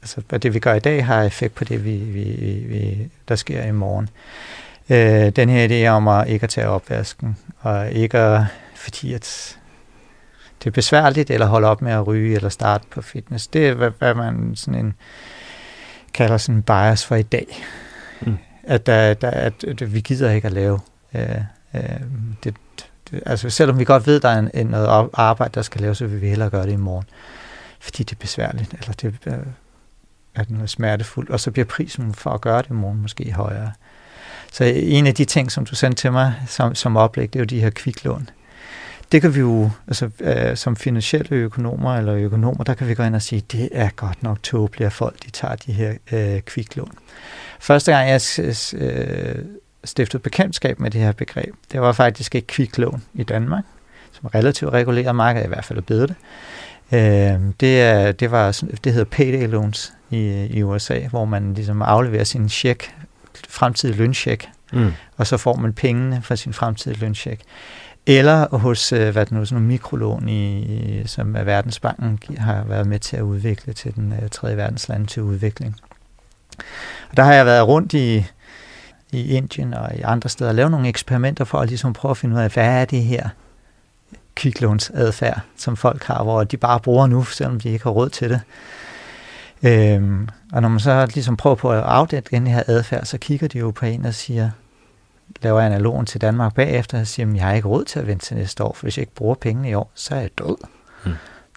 altså, 0.03 0.23
hvad 0.29 0.39
det 0.39 0.55
vi 0.55 0.59
gør 0.59 0.75
i 0.75 0.79
dag 0.81 1.07
har 1.07 1.23
effekt 1.23 1.55
på 1.55 1.65
det, 1.65 1.85
vi, 1.85 1.97
vi, 1.97 2.23
vi, 2.69 3.11
der 3.29 3.37
sker 3.37 3.65
i 3.65 3.73
morgen. 3.73 4.09
Øh, 4.91 5.31
den 5.31 5.49
her 5.49 5.69
idé 5.69 5.89
om 5.89 6.09
at 6.09 6.29
ikke 6.29 6.45
at 6.45 6.51
tage 6.51 6.69
opvasken, 6.69 7.37
og 7.61 7.93
ikke 7.93 8.19
at, 8.19 8.43
fordi 8.75 9.13
at 9.13 9.57
det 10.59 10.67
er 10.67 10.71
besværligt, 10.71 11.31
eller 11.31 11.47
holde 11.47 11.69
op 11.69 11.83
med 11.83 11.93
at 11.93 12.07
ryge, 12.07 12.37
eller 12.37 12.49
starte 12.49 12.85
på 12.91 13.03
fitness. 13.03 13.47
Det 13.47 13.69
er, 13.69 13.75
hvad, 13.75 13.91
hvad 13.99 14.15
man 14.15 14.53
sådan 14.57 14.85
en, 14.85 14.95
kalder 16.15 16.37
sådan 16.37 16.55
en 16.55 16.63
bias 16.63 17.07
for 17.07 17.17
i 17.17 17.23
dag. 17.23 17.65
Mm. 18.21 18.37
At, 18.65 18.87
der, 18.87 19.15
der, 19.15 19.31
at, 19.31 19.65
at 19.65 19.95
vi 19.95 20.01
gider 20.01 20.31
ikke 20.31 20.47
at 20.47 20.53
lave 20.53 20.81
øh, 21.15 21.37
øh, 21.75 21.83
det, 22.45 22.55
det, 23.11 23.23
altså 23.27 23.51
selvom 23.51 23.79
vi 23.79 23.85
godt 23.85 24.07
ved, 24.07 24.17
at 24.17 24.23
der 24.23 24.29
er 24.29 24.39
en, 24.39 24.51
en 24.55 24.67
noget 24.67 25.11
arbejde, 25.15 25.51
der 25.55 25.63
skal 25.63 25.81
laves, 25.81 25.99
så 25.99 26.07
vil 26.07 26.21
vi 26.21 26.29
hellere 26.29 26.51
gøre 26.51 26.67
det 26.67 26.73
i 26.73 26.77
morgen. 26.77 27.07
Fordi 27.81 28.03
det 28.03 28.13
er 28.13 28.21
besværligt, 28.21 28.73
eller 28.73 28.93
det, 28.93 29.15
øh, 29.27 29.35
at 30.41 30.51
noget 30.51 30.71
smertefuldt, 30.71 31.31
og 31.31 31.41
så 31.41 31.51
bliver 31.51 31.67
prisen 31.67 32.15
for 32.15 32.31
at 32.31 32.41
gøre 32.41 32.63
det 32.63 32.71
i 32.71 32.73
morgen 32.73 33.03
måske 33.03 33.33
højere. 33.33 33.73
Så 34.53 34.65
en 34.65 35.07
af 35.07 35.15
de 35.15 35.25
ting, 35.25 35.53
som 35.53 35.67
du 35.67 35.75
sendte 35.75 36.01
til 36.03 36.13
mig 36.13 36.35
som, 36.47 36.75
som 36.75 36.97
oplæg, 36.97 37.33
det 37.33 37.39
er 37.39 37.41
jo 37.41 37.45
de 37.45 37.61
her 37.61 37.71
kviklån. 37.71 38.29
Det 39.13 39.21
kan 39.23 39.35
vi 39.35 39.41
jo, 39.41 39.71
altså 39.87 40.11
øh, 40.21 40.57
som 40.57 40.77
finansielle 40.77 41.37
økonomer 41.37 41.97
eller 41.97 42.15
økonomer, 42.15 42.65
der 42.65 42.75
kan 42.75 42.89
vi 42.89 42.95
gå 42.95 43.03
ind 43.03 43.15
og 43.15 43.23
sige, 43.23 43.43
det 43.53 43.69
er 43.73 43.89
godt 43.97 44.23
nok 44.23 44.43
tåbeligt, 44.43 44.87
at 44.87 44.93
folk 44.93 45.25
de 45.25 45.31
tager 45.31 45.57
de 45.57 45.73
her 45.73 45.95
øh, 46.13 46.41
kviklån. 46.41 46.93
Første 47.61 47.93
gang 47.93 48.09
jeg 48.09 48.21
øh, 48.75 49.35
stiftede 49.85 50.23
bekendtskab 50.23 50.81
med 50.81 50.91
det 50.91 51.01
her 51.01 51.13
begreb, 51.13 51.55
det 51.73 51.81
var 51.81 51.93
faktisk 51.93 52.35
et 52.35 52.47
kviklån 52.47 53.03
i 53.15 53.23
Danmark, 53.23 53.65
som 54.13 54.31
relativt 54.35 54.73
reguleret 54.73 55.17
marked, 55.17 55.45
i 55.45 55.49
hvert 55.49 55.65
fald 55.65 55.79
er 55.79 55.83
bedre 55.83 56.07
det. 56.07 56.17
Øh, 56.93 57.41
det, 57.61 57.83
er, 57.83 58.13
det, 58.13 58.31
var, 58.31 58.63
det 58.85 58.93
hedder 58.93 59.11
payday 59.11 59.49
loans 59.49 59.93
i, 60.11 60.47
i 60.51 60.63
USA, 60.63 61.01
hvor 61.09 61.25
man 61.25 61.55
ligesom 61.55 61.83
afleverer 61.83 62.25
sin 62.25 62.49
check, 62.49 62.95
fremtidig 63.49 63.97
løncheck, 63.97 64.49
mm. 64.73 64.93
og 65.17 65.27
så 65.27 65.37
får 65.37 65.57
man 65.57 65.73
pengene 65.73 66.23
fra 66.23 66.37
sin 66.37 66.53
fremtidige 66.53 67.01
løncheck. 67.01 67.41
Eller 68.07 68.57
hos 68.57 68.93
øh, 68.93 69.13
hvad 69.13 69.27
det 69.27 69.33
nu, 69.33 69.45
sådan 69.45 69.55
nogle 69.55 69.69
mikrolån, 69.69 70.29
i, 70.29 71.03
som 71.07 71.35
Verdensbanken 71.35 72.39
har 72.39 72.65
været 72.65 72.87
med 72.87 72.99
til 72.99 73.17
at 73.17 73.23
udvikle 73.23 73.73
til 73.73 73.95
den 73.95 74.13
uh, 74.13 74.29
tredje 74.29 74.57
verdenslande 74.57 75.07
til 75.07 75.23
udvikling. 75.23 75.77
Og 77.11 77.17
der 77.17 77.23
har 77.23 77.35
jeg 77.35 77.47
været 77.47 77.67
rundt 77.67 77.93
i, 77.93 78.27
i 79.13 79.35
Indien 79.37 79.75
og 79.75 79.97
i 79.97 80.01
andre 80.01 80.29
steder 80.29 80.51
og 80.51 80.55
lavet 80.55 80.71
nogle 80.71 80.89
eksperimenter 80.89 81.45
for 81.45 81.59
at 81.59 81.69
ligesom 81.69 81.93
prøve 81.93 82.11
at 82.11 82.17
finde 82.17 82.37
ud 82.37 82.41
af, 82.41 82.51
hvad 82.51 82.65
er 82.65 82.85
det 82.85 83.03
her 83.03 83.29
kviklånsadfærd, 84.41 85.41
som 85.57 85.77
folk 85.77 86.05
har, 86.05 86.23
hvor 86.23 86.45
de 86.45 86.57
bare 86.57 86.81
bruger 86.81 87.07
nu, 87.07 87.25
selvom 87.25 87.61
de 87.61 87.69
ikke 87.69 87.85
har 87.85 87.91
råd 87.91 88.09
til 88.09 88.31
det. 88.31 88.41
Øhm, 89.63 90.29
og 90.53 90.63
når 90.63 90.69
man 90.69 90.81
så 90.81 91.07
ligesom 91.15 91.37
prøver 91.37 91.57
på 91.57 91.73
at 91.73 91.83
afdække 91.83 92.29
den 92.31 92.47
her 92.47 92.63
adfærd, 92.67 93.05
så 93.05 93.19
kigger 93.19 93.49
de 93.49 93.59
jo 93.59 93.71
på 93.71 93.87
en 93.87 94.05
og 94.05 94.15
siger, 94.15 94.51
laver 95.43 95.61
analogen 95.61 96.07
til 96.07 96.21
Danmark 96.21 96.55
bagefter 96.55 97.01
og 97.01 97.07
siger, 97.07 97.29
at 97.29 97.35
jeg 97.35 97.45
har 97.45 97.53
ikke 97.53 97.69
råd 97.69 97.85
til 97.85 97.99
at 97.99 98.07
vente 98.07 98.27
til 98.27 98.37
næste 98.37 98.65
år, 98.65 98.73
for 98.73 98.83
hvis 98.83 98.97
jeg 98.99 99.03
ikke 99.03 99.15
bruger 99.15 99.35
pengene 99.35 99.71
i 99.71 99.75
år, 99.75 99.91
så 99.95 100.15
er 100.15 100.21
jeg 100.21 100.31
død. 100.39 100.57
Mm. 101.05 101.13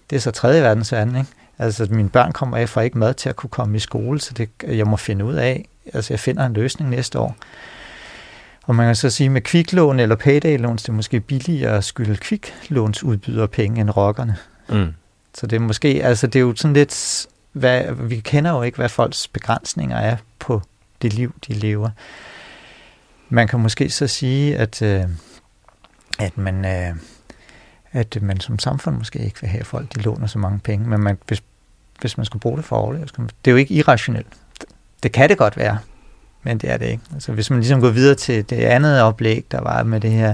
Det 0.09 0.15
er 0.15 0.19
så 0.19 0.31
tredje 0.31 0.61
verdens 0.61 0.91
verden, 0.91 1.15
ikke? 1.15 1.29
Altså, 1.59 1.87
mine 1.89 2.09
børn 2.09 2.31
kommer 2.31 2.57
af 2.57 2.69
for 2.69 2.81
ikke 2.81 2.97
mad 2.97 3.13
til 3.13 3.29
at 3.29 3.35
kunne 3.35 3.49
komme 3.49 3.77
i 3.77 3.79
skole, 3.79 4.21
så 4.21 4.33
det, 4.33 4.49
jeg 4.67 4.87
må 4.87 4.97
finde 4.97 5.25
ud 5.25 5.33
af, 5.33 5.65
altså 5.93 6.13
jeg 6.13 6.19
finder 6.19 6.45
en 6.45 6.53
løsning 6.53 6.89
næste 6.89 7.19
år. 7.19 7.35
Og 8.63 8.75
man 8.75 8.85
kan 8.85 8.95
så 8.95 9.09
sige, 9.09 9.29
med 9.29 9.41
kviklån 9.41 9.99
eller 9.99 10.15
payday-låns, 10.15 10.81
det 10.83 10.89
er 10.89 10.93
måske 10.93 11.19
billigere 11.19 11.77
at 11.77 11.83
skylde 11.83 12.17
kviklånsudbyder 12.17 13.47
penge 13.47 13.81
end 13.81 13.89
rockerne. 13.89 14.37
Mm. 14.69 14.93
Så 15.33 15.47
det 15.47 15.55
er 15.55 15.59
måske, 15.59 15.87
altså 16.03 16.27
det 16.27 16.35
er 16.35 16.43
jo 16.43 16.55
sådan 16.55 16.73
lidt 16.73 17.25
hvad, 17.51 17.91
vi 17.93 18.19
kender 18.19 18.51
jo 18.51 18.61
ikke, 18.61 18.75
hvad 18.75 18.89
folks 18.89 19.27
begrænsninger 19.27 19.97
er 19.97 20.17
på 20.39 20.61
det 21.01 21.13
liv, 21.13 21.35
de 21.47 21.53
lever. 21.53 21.89
Man 23.29 23.47
kan 23.47 23.59
måske 23.59 23.89
så 23.89 24.07
sige, 24.07 24.57
at, 24.57 24.81
øh, 24.81 25.03
at 26.19 26.37
man... 26.37 26.65
Øh, 26.65 26.95
at 27.95 28.17
man 28.21 28.39
som 28.39 28.59
samfund 28.59 28.97
måske 28.97 29.19
ikke 29.19 29.41
vil 29.41 29.49
have, 29.49 29.59
at 29.59 29.65
folk 29.65 29.95
de 29.95 30.01
låner 30.01 30.27
så 30.27 30.39
mange 30.39 30.59
penge, 30.59 30.89
men 30.89 30.99
man, 31.01 31.17
hvis, 31.27 31.43
hvis 32.01 32.17
man 32.17 32.25
skulle 32.25 32.41
bruge 32.41 32.57
det 32.57 32.65
for 32.65 32.75
at 32.75 32.79
overleve, 32.79 33.05
det 33.05 33.27
er 33.45 33.51
jo 33.51 33.57
ikke 33.57 33.73
irrationelt. 33.73 34.27
Det 35.03 35.11
kan 35.11 35.29
det 35.29 35.37
godt 35.37 35.57
være, 35.57 35.77
men 36.43 36.57
det 36.57 36.71
er 36.71 36.77
det 36.77 36.85
ikke. 36.85 37.03
Altså, 37.13 37.31
hvis 37.31 37.49
man 37.49 37.59
ligesom 37.59 37.81
går 37.81 37.89
videre 37.89 38.15
til 38.15 38.49
det 38.49 38.55
andet 38.55 39.01
oplæg, 39.01 39.45
der 39.51 39.61
var 39.61 39.83
med 39.83 39.99
det 39.99 40.11
her 40.11 40.33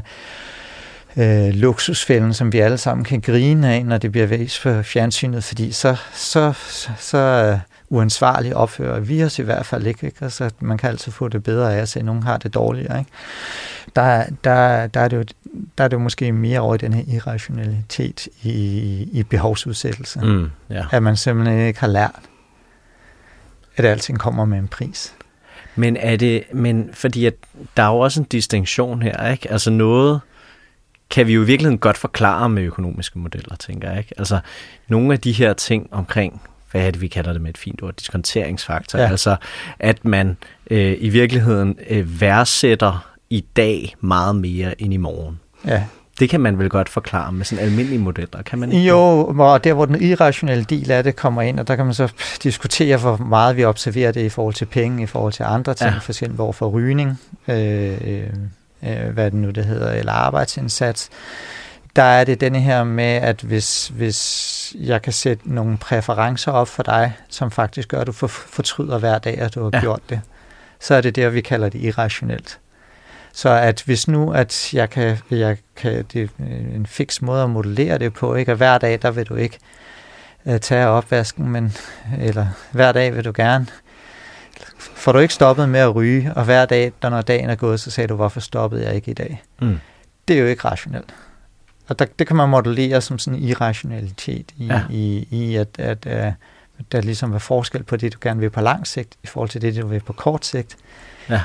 øh, 1.18 1.54
luksusfælden, 1.54 2.34
som 2.34 2.54
vi 2.54 2.60
alle 2.60 2.78
sammen 2.78 3.04
kan 3.06 3.22
grine 3.22 3.74
af, 3.74 3.86
når 3.86 3.98
det 3.98 4.12
bliver 4.12 4.28
vist 4.28 4.60
for 4.60 4.82
fjernsynet, 4.82 5.44
fordi 5.44 5.72
så, 5.72 5.96
så, 6.14 6.54
så, 6.70 6.90
så 6.98 7.52
uh, 7.54 7.60
uansvarligt 7.98 8.54
opfører 8.54 9.00
vi 9.00 9.24
os 9.24 9.40
i 9.40 9.42
hvert 9.42 9.66
fald 9.66 9.88
ikke. 9.88 10.06
ikke? 10.06 10.18
Altså, 10.22 10.50
man 10.60 10.78
kan 10.78 10.90
altid 10.90 11.12
få 11.12 11.28
det 11.28 11.44
bedre 11.44 11.76
af 11.76 11.82
at 11.82 11.90
se, 11.90 12.00
at 12.00 12.06
nogen 12.06 12.24
har 12.24 12.38
det 12.38 12.54
dårligere. 12.54 13.00
Ikke? 13.00 13.12
Der, 13.96 14.26
der, 14.44 14.88
der, 14.88 15.00
er 15.00 15.08
det 15.08 15.18
jo, 15.18 15.24
der 15.78 15.84
er 15.84 15.88
det 15.88 15.94
jo 15.94 16.02
måske 16.02 16.32
mere 16.32 16.60
over 16.60 16.76
i 16.76 16.78
den 16.78 16.94
her 16.94 17.04
irrationalitet 17.08 18.28
i, 18.44 19.10
i 19.12 19.24
behovsudsættelse. 19.24 20.20
Mm, 20.20 20.50
ja. 20.70 20.86
At 20.92 21.04
man 21.04 21.16
simpelthen 21.16 21.68
ikke 21.68 21.80
har 21.80 21.88
lært, 21.88 22.22
at 23.76 23.86
alting 23.86 24.20
kommer 24.20 24.46
med 24.46 24.58
en 24.58 24.68
pris. 24.68 25.14
Men 25.80 25.98
er 25.98 26.16
det, 26.16 26.44
men 26.54 26.90
fordi 26.94 27.26
at 27.26 27.34
der 27.78 27.84
er 27.84 27.88
jo 27.88 28.00
også 28.00 28.22
en 28.22 28.28
distinktion 28.32 29.02
her, 29.02 29.32
ikke? 29.32 29.52
Altså 29.52 29.72
noget, 29.72 30.20
kan 31.10 31.28
vi 31.28 31.34
jo 31.34 31.42
i 31.42 31.46
virkeligheden 31.46 31.80
godt 31.80 31.98
forklare 31.98 32.50
med 32.50 32.64
økonomiske 32.64 33.20
modeller, 33.20 33.56
tænker 33.56 33.90
jeg. 33.90 33.98
Ikke? 33.98 34.14
Altså 34.18 34.40
nogle 34.88 35.14
af 35.14 35.20
de 35.20 35.32
her 35.32 35.54
ting 35.54 35.88
omkring, 35.92 36.42
hvad 36.72 36.88
er 36.88 36.92
det, 36.92 37.02
vi 37.02 37.08
kalder 37.08 37.34
det 37.34 37.42
med 37.42 37.50
et 37.50 37.58
fint 37.58 37.84
ord, 37.84 37.94
diskonteringsfaktor, 37.94 39.00
ja. 39.00 39.10
altså 39.10 39.36
at 39.80 40.06
man 40.06 40.38
øh, 40.72 40.98
i 41.00 41.10
virkeligheden 41.10 41.80
øh, 41.90 42.22
værdsætter 42.22 43.10
i 43.30 43.46
dag 43.56 43.96
meget 44.02 44.36
mere 44.36 44.82
end 44.82 44.94
i 44.94 44.98
morgen. 44.98 45.40
Ja. 45.66 45.84
Det 46.20 46.30
kan 46.30 46.40
man 46.40 46.60
vel 46.60 46.70
godt 46.70 46.90
forklare 46.90 47.32
med 47.32 47.46
sådan 47.46 47.66
almindelige 47.66 48.00
modeller, 48.00 48.42
kan 48.42 48.60
man 48.60 48.72
ikke? 48.72 48.88
Jo, 48.88 49.26
og 49.26 49.64
der 49.64 49.74
hvor 49.74 49.86
den 49.86 50.02
irrationelle 50.02 50.64
del 50.64 50.92
af 50.92 51.04
det 51.04 51.16
kommer 51.16 51.42
ind, 51.42 51.60
og 51.60 51.68
der 51.68 51.76
kan 51.76 51.86
man 51.86 51.94
så 51.94 52.12
diskutere, 52.44 52.98
hvor 52.98 53.18
meget 53.18 53.58
vi 53.58 53.66
observerer 53.66 54.12
det 54.12 54.22
i 54.22 54.30
forhold 54.30 54.54
til 54.54 54.66
penge, 54.66 55.04
i 55.04 55.06
forhold 55.06 55.34
til 55.34 55.44
andre 55.44 55.74
ting, 55.74 55.92
ja. 55.92 55.98
for 55.98 56.12
eksempel 56.12 56.42
over 56.42 56.54
for 56.54 56.68
rygning, 56.68 57.20
øh, 57.48 58.24
øh, 58.84 59.10
hvad 59.14 59.26
det 59.26 59.34
nu 59.34 59.50
det 59.50 59.66
hedder, 59.66 59.92
eller 59.92 60.12
arbejdsindsats. 60.12 61.10
Der 61.96 62.04
er 62.04 62.24
det 62.24 62.42
denne 62.42 62.60
her 62.60 62.84
med, 62.84 63.04
at 63.04 63.42
hvis, 63.42 63.88
hvis 63.88 64.74
jeg 64.80 65.02
kan 65.02 65.14
sætte 65.14 65.54
nogle 65.54 65.78
præferencer 65.78 66.52
op 66.52 66.68
for 66.68 66.84
dig, 66.84 67.14
som 67.30 67.52
faktisk 67.52 67.88
gør, 67.88 68.02
at 68.02 68.08
du 68.08 68.12
fortryder 68.28 69.00
hver 69.00 69.18
dag, 69.18 69.38
at 69.38 69.56
du 69.56 69.64
har 69.64 69.70
ja. 69.74 69.80
gjort 69.80 70.02
det, 70.10 70.22
så 70.80 70.96
er 70.96 71.02
det 71.02 71.16
der, 71.16 71.30
vi 71.30 71.42
kalder 71.42 71.70
det 71.70 71.82
irrationelt. 71.82 72.60
Så 73.34 73.50
at 73.50 73.84
hvis 73.86 74.08
nu, 74.08 74.32
at 74.32 74.74
jeg 74.74 74.90
kan, 74.90 75.18
jeg 75.32 75.58
kan 75.76 76.06
det 76.14 76.22
er 76.40 76.76
en 76.76 76.86
fix 76.86 77.22
måde 77.22 77.44
at 77.44 77.50
modellere 77.50 77.98
det 77.98 78.14
på, 78.14 78.36
ikke? 78.36 78.52
at 78.52 78.58
hver 78.58 78.78
dag, 78.78 79.02
der 79.02 79.12
vil 79.12 79.26
du 79.26 79.36
ikke 79.36 79.60
uh, 80.46 80.58
tage 80.58 80.88
opvasken, 80.88 81.50
men, 81.50 81.74
eller 82.20 82.48
hver 82.72 82.92
dag 82.92 83.16
vil 83.16 83.26
du 83.26 83.32
gerne, 83.36 83.68
får 84.78 85.12
du 85.12 85.20
ikke 85.20 85.34
stoppet 85.34 85.70
med 85.70 85.80
at 85.80 85.96
ryge, 85.96 86.34
og 86.36 86.46
hver 86.46 86.66
dag, 86.66 86.92
der 87.02 87.10
når 87.10 87.22
dagen 87.22 87.50
er 87.50 87.56
gået, 87.56 87.80
så 87.80 87.92
sagde 87.92 88.08
du, 88.08 88.16
hvorfor 88.16 88.40
stoppede 88.40 88.86
jeg 88.86 88.96
ikke 88.96 89.12
i 89.12 89.14
dag? 89.14 89.44
Mm. 89.62 89.80
Det 90.28 90.36
er 90.36 90.42
jo 90.42 90.48
ikke 90.48 90.68
rationelt. 90.68 91.16
Og 91.88 92.00
der, 92.00 92.06
det 92.20 92.28
kan 92.28 92.36
man 92.36 92.50
modellere 92.50 93.02
som 93.02 93.20
sådan 93.20 93.40
en 93.40 93.46
irrationalitet 93.46 94.52
i, 94.58 94.66
ja. 94.66 94.82
i, 94.90 95.28
i 95.32 95.56
at, 95.56 95.68
at 95.80 96.06
uh, 96.06 96.34
der 96.92 97.02
ligesom 97.02 97.34
er 97.34 97.40
forskel 97.40 97.84
på 97.84 97.98
det, 97.98 98.14
du 98.14 98.18
gerne 98.22 98.40
vil 98.40 98.50
på 98.50 98.62
lang 98.62 98.88
sigt, 98.88 99.18
i 99.24 99.28
forhold 99.28 99.50
til 99.50 99.62
det, 99.62 99.76
du 99.76 99.88
vil 99.88 100.00
på 100.00 100.14
kort 100.14 100.46
sigt. 100.46 100.78
Ja. 101.30 101.42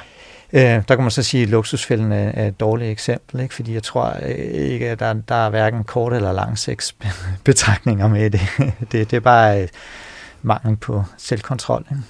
Øh, 0.54 0.60
der 0.62 0.94
kan 0.94 1.00
man 1.00 1.10
så 1.10 1.22
sige, 1.22 1.42
at 1.42 1.48
luksusfælden 1.48 2.12
er, 2.12 2.30
er 2.34 2.48
et 2.48 2.60
dårligt 2.60 2.90
eksempel, 2.90 3.40
ikke? 3.40 3.54
fordi 3.54 3.74
jeg 3.74 3.82
tror 3.82 4.16
øh, 4.22 4.30
ikke, 4.30 4.90
at 4.90 5.00
der, 5.00 5.12
der 5.12 5.34
er 5.34 5.50
hverken 5.50 5.84
kort 5.84 6.12
eller 6.12 6.32
lang 6.32 6.58
betragtninger 7.44 8.08
med 8.08 8.30
det. 8.30 8.40
det. 8.92 9.10
Det 9.10 9.12
er 9.12 9.20
bare 9.20 9.62
øh, 9.62 9.68
mangel 10.42 10.76
på 10.76 11.04
selvkontrol. 11.16 11.86
Ikke? 11.90 12.02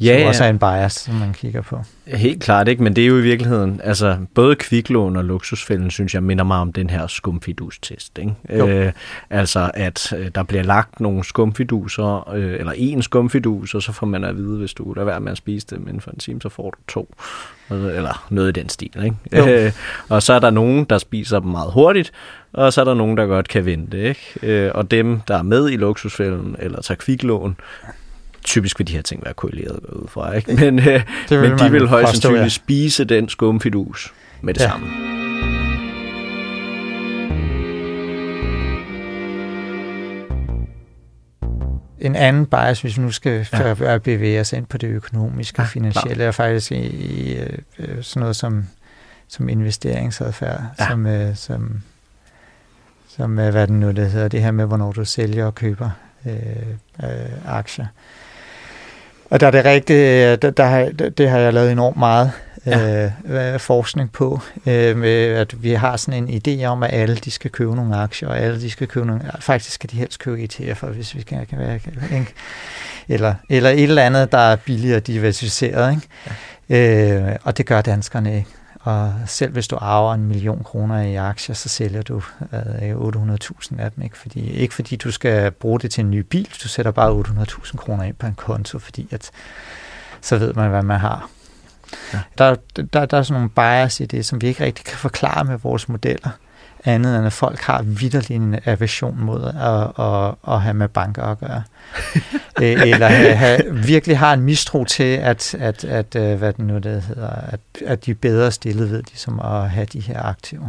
Ja, 0.00 0.20
som 0.20 0.28
også 0.28 0.44
er 0.44 0.48
en 0.48 0.58
bias, 0.58 0.92
som 0.92 1.14
man 1.14 1.32
kigger 1.32 1.62
på. 1.62 1.82
Helt 2.06 2.42
klart, 2.42 2.68
ikke? 2.68 2.82
men 2.82 2.96
det 2.96 3.04
er 3.04 3.08
jo 3.08 3.18
i 3.18 3.22
virkeligheden, 3.22 3.80
altså 3.84 4.16
både 4.34 4.56
kviklån 4.56 5.16
og 5.16 5.24
luksusfælden, 5.24 5.90
synes 5.90 6.14
jeg, 6.14 6.22
minder 6.22 6.44
mig 6.44 6.58
om 6.58 6.72
den 6.72 6.90
her 6.90 7.06
skumfidus-test. 7.06 8.18
Ikke? 8.18 8.34
Øh, 8.48 8.92
altså, 9.30 9.70
at 9.74 10.12
øh, 10.12 10.30
der 10.34 10.42
bliver 10.42 10.62
lagt 10.62 11.00
nogle 11.00 11.24
skumfiduser, 11.24 12.30
øh, 12.34 12.52
eller 12.52 12.72
en 12.76 13.02
skumfidus, 13.02 13.74
og 13.74 13.82
så 13.82 13.92
får 13.92 14.06
man 14.06 14.24
at 14.24 14.36
vide, 14.36 14.58
hvis 14.58 14.74
du 14.74 14.92
lader 14.92 15.06
være 15.06 15.20
med 15.20 15.32
at 15.32 15.38
spise 15.38 15.66
dem 15.70 15.88
inden 15.88 16.00
for 16.00 16.10
en 16.10 16.18
time, 16.18 16.40
så 16.40 16.48
får 16.48 16.70
du 16.70 16.78
to. 16.88 17.14
Eller 17.70 18.26
noget 18.30 18.56
i 18.56 18.60
den 18.60 18.68
stil. 18.68 18.90
Ikke? 19.04 19.64
Øh, 19.66 19.72
og 20.08 20.22
så 20.22 20.32
er 20.32 20.38
der 20.38 20.50
nogen, 20.50 20.84
der 20.84 20.98
spiser 20.98 21.40
dem 21.40 21.50
meget 21.50 21.72
hurtigt, 21.72 22.12
og 22.52 22.72
så 22.72 22.80
er 22.80 22.84
der 22.84 22.94
nogen, 22.94 23.16
der 23.16 23.26
godt 23.26 23.48
kan 23.48 23.64
vente. 23.64 24.08
Ikke? 24.08 24.20
Øh, 24.42 24.70
og 24.74 24.90
dem, 24.90 25.20
der 25.28 25.36
er 25.36 25.42
med 25.42 25.70
i 25.70 25.76
luksusfælden, 25.76 26.56
eller 26.58 26.82
tager 26.82 26.96
kviklån, 26.96 27.56
typisk 28.44 28.78
vil 28.78 28.86
de 28.86 28.92
her 28.92 29.02
ting 29.02 29.24
være 29.24 29.34
korreleret 29.34 29.78
ud 29.88 30.08
fra, 30.08 30.32
ikke? 30.32 30.54
Men, 30.54 30.78
øh, 30.78 31.02
vil 31.30 31.40
men 31.40 31.58
de 31.58 31.70
vil 31.70 31.86
højst 31.86 32.10
sandsynligt 32.10 32.42
ja. 32.42 32.48
spise 32.48 33.04
den 33.04 33.28
skumfidus 33.28 34.12
med 34.40 34.54
det 34.54 34.60
ja. 34.60 34.68
samme. 34.68 34.86
En 42.00 42.16
anden 42.16 42.46
bias, 42.46 42.80
hvis 42.80 42.96
vi 42.96 43.02
nu 43.02 43.10
skal 43.10 43.46
ja. 43.52 43.98
bevæge 43.98 44.40
os 44.40 44.52
ind 44.52 44.66
på 44.66 44.78
det 44.78 44.88
økonomiske 44.88 45.58
og 45.58 45.64
ja, 45.64 45.68
finansielle, 45.68 46.24
er 46.24 46.30
faktisk 46.30 46.72
i, 46.72 46.76
i 46.76 47.36
øh, 47.78 48.02
sådan 48.02 48.20
noget 48.20 48.36
som, 48.36 48.66
som 49.28 49.48
investeringsadfærd, 49.48 50.62
ja. 50.78 50.88
som, 50.88 51.06
øh, 51.06 51.36
som, 51.36 51.82
som 53.08 53.34
hvad 53.34 53.52
det 53.52 53.70
nu 53.70 53.90
det 53.90 54.10
hedder, 54.10 54.28
det 54.28 54.42
her 54.42 54.50
med, 54.50 54.66
hvornår 54.66 54.92
du 54.92 55.04
sælger 55.04 55.46
og 55.46 55.54
køber 55.54 55.90
øh, 56.26 56.32
øh, 57.02 57.10
aktier. 57.46 57.86
Og 59.30 59.40
der 59.40 59.46
er 59.46 59.50
det 59.50 59.64
rigtigt, 59.64 60.42
der, 60.42 60.50
der 60.50 60.64
har, 60.64 60.90
det 61.18 61.30
har 61.30 61.38
jeg 61.38 61.52
lavet 61.52 61.72
enormt 61.72 61.96
meget 61.96 62.32
ja. 62.66 63.10
øh, 63.24 63.60
forskning 63.60 64.12
på, 64.12 64.40
øh, 64.66 64.96
med 64.96 65.24
at 65.24 65.62
vi 65.62 65.72
har 65.72 65.96
sådan 65.96 66.28
en 66.28 66.42
idé 66.46 66.64
om, 66.64 66.82
at 66.82 66.90
alle 66.92 67.16
de 67.16 67.30
skal 67.30 67.50
købe 67.50 67.76
nogle 67.76 67.96
aktier, 67.96 68.28
og 68.28 68.38
alle 68.38 68.60
de 68.60 68.70
skal 68.70 68.86
købe 68.86 69.06
nogle, 69.06 69.22
faktisk 69.40 69.74
skal 69.74 69.90
de 69.90 69.96
helst 69.96 70.18
købe 70.18 70.42
ETF'er, 70.42 70.86
hvis 70.86 71.16
vi 71.16 71.22
kan, 71.22 71.46
kan 71.46 71.58
være, 71.58 71.74
ikke? 71.74 72.34
Eller, 73.08 73.34
eller 73.48 73.70
et 73.70 73.82
eller 73.82 74.02
andet, 74.02 74.32
der 74.32 74.38
er 74.38 74.56
billigere 74.56 75.00
diversificeret, 75.00 75.90
ikke? 75.90 76.08
Ja. 76.68 77.30
Øh, 77.30 77.36
og 77.42 77.58
det 77.58 77.66
gør 77.66 77.80
danskerne 77.80 78.36
ikke. 78.36 78.50
Og 78.80 79.14
selv 79.26 79.52
hvis 79.52 79.68
du 79.68 79.76
arver 79.80 80.14
en 80.14 80.26
million 80.26 80.64
kroner 80.64 81.00
i 81.00 81.14
aktier, 81.14 81.54
så 81.54 81.68
sælger 81.68 82.02
du 82.02 82.22
øh, 82.52 82.96
800.000 82.96 83.80
af 83.80 83.92
dem. 83.92 84.04
Ikke 84.04 84.18
fordi, 84.18 84.50
ikke 84.50 84.74
fordi 84.74 84.96
du 84.96 85.10
skal 85.10 85.50
bruge 85.50 85.80
det 85.80 85.90
til 85.90 86.04
en 86.04 86.10
ny 86.10 86.18
bil, 86.18 86.48
du 86.62 86.68
sætter 86.68 86.92
bare 86.92 87.20
800.000 87.20 87.76
kroner 87.76 88.04
ind 88.04 88.14
på 88.14 88.26
en 88.26 88.34
konto, 88.34 88.78
fordi 88.78 89.08
at, 89.10 89.30
så 90.20 90.38
ved 90.38 90.54
man, 90.54 90.70
hvad 90.70 90.82
man 90.82 91.00
har. 91.00 91.30
Ja. 92.12 92.20
Der, 92.38 92.56
der, 92.76 93.06
der 93.06 93.18
er 93.18 93.22
sådan 93.22 93.40
nogle 93.40 93.50
bias 93.50 94.00
i 94.00 94.04
det, 94.04 94.26
som 94.26 94.40
vi 94.40 94.46
ikke 94.46 94.64
rigtig 94.64 94.84
kan 94.84 94.98
forklare 94.98 95.44
med 95.44 95.58
vores 95.58 95.88
modeller 95.88 96.30
andet 96.84 97.16
end 97.16 97.26
at 97.26 97.32
folk 97.32 97.60
har 97.60 97.82
vidderlig 97.82 98.36
en 98.36 98.58
aversion 98.64 99.20
mod 99.20 99.44
at, 99.44 100.04
at, 100.04 100.54
at 100.54 100.62
have 100.62 100.74
med 100.74 100.88
banker 100.88 101.22
at 101.22 101.38
gøre. 101.38 101.62
Øh, 102.62 102.82
eller 102.82 103.08
have, 103.08 103.34
have, 103.34 103.74
virkelig 103.74 104.18
har 104.18 104.32
en 104.32 104.40
mistro 104.40 104.84
til, 104.84 105.16
at, 105.16 105.54
at, 105.54 105.84
at 105.84 106.16
øh, 106.16 106.38
hvad 106.38 106.52
det 106.52 106.64
nu 106.64 106.78
det 106.78 107.02
hedder, 107.02 107.28
at, 107.28 107.60
at 107.86 108.06
de 108.06 108.10
er 108.10 108.14
bedre 108.14 108.50
stillet 108.50 108.90
ved 108.90 109.02
ligesom 109.02 109.40
at 109.40 109.70
have 109.70 109.86
de 109.86 110.00
her 110.00 110.22
aktiver. 110.22 110.68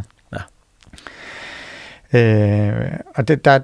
Ja. 2.12 2.18
Øh, 2.18 2.92
og 3.14 3.28
det, 3.28 3.44
der, 3.44 3.60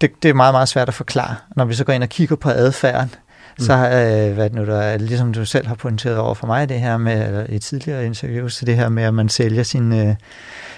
det, 0.00 0.22
det 0.22 0.28
er 0.28 0.34
meget, 0.34 0.54
meget 0.54 0.68
svært 0.68 0.88
at 0.88 0.94
forklare. 0.94 1.36
Når 1.56 1.64
vi 1.64 1.74
så 1.74 1.84
går 1.84 1.92
ind 1.92 2.02
og 2.02 2.08
kigger 2.08 2.36
på 2.36 2.50
adfærden 2.50 3.14
så 3.58 3.72
øh, 3.72 4.34
hvad 4.34 4.50
nu 4.50 4.66
der 4.66 4.76
er, 4.76 4.98
ligesom 4.98 5.32
du 5.32 5.44
selv 5.44 5.66
har 5.66 5.74
pointeret 5.74 6.18
over 6.18 6.34
for 6.34 6.46
mig, 6.46 6.68
det 6.68 6.80
her 6.80 6.96
med, 6.96 7.26
eller 7.26 7.46
i 7.48 7.58
tidligere 7.58 8.06
interviews, 8.06 8.54
så 8.54 8.64
det 8.64 8.76
her 8.76 8.88
med, 8.88 9.02
at 9.02 9.14
man 9.14 9.28
sælger 9.28 9.62
sin, 9.62 9.92
øh, 9.92 10.14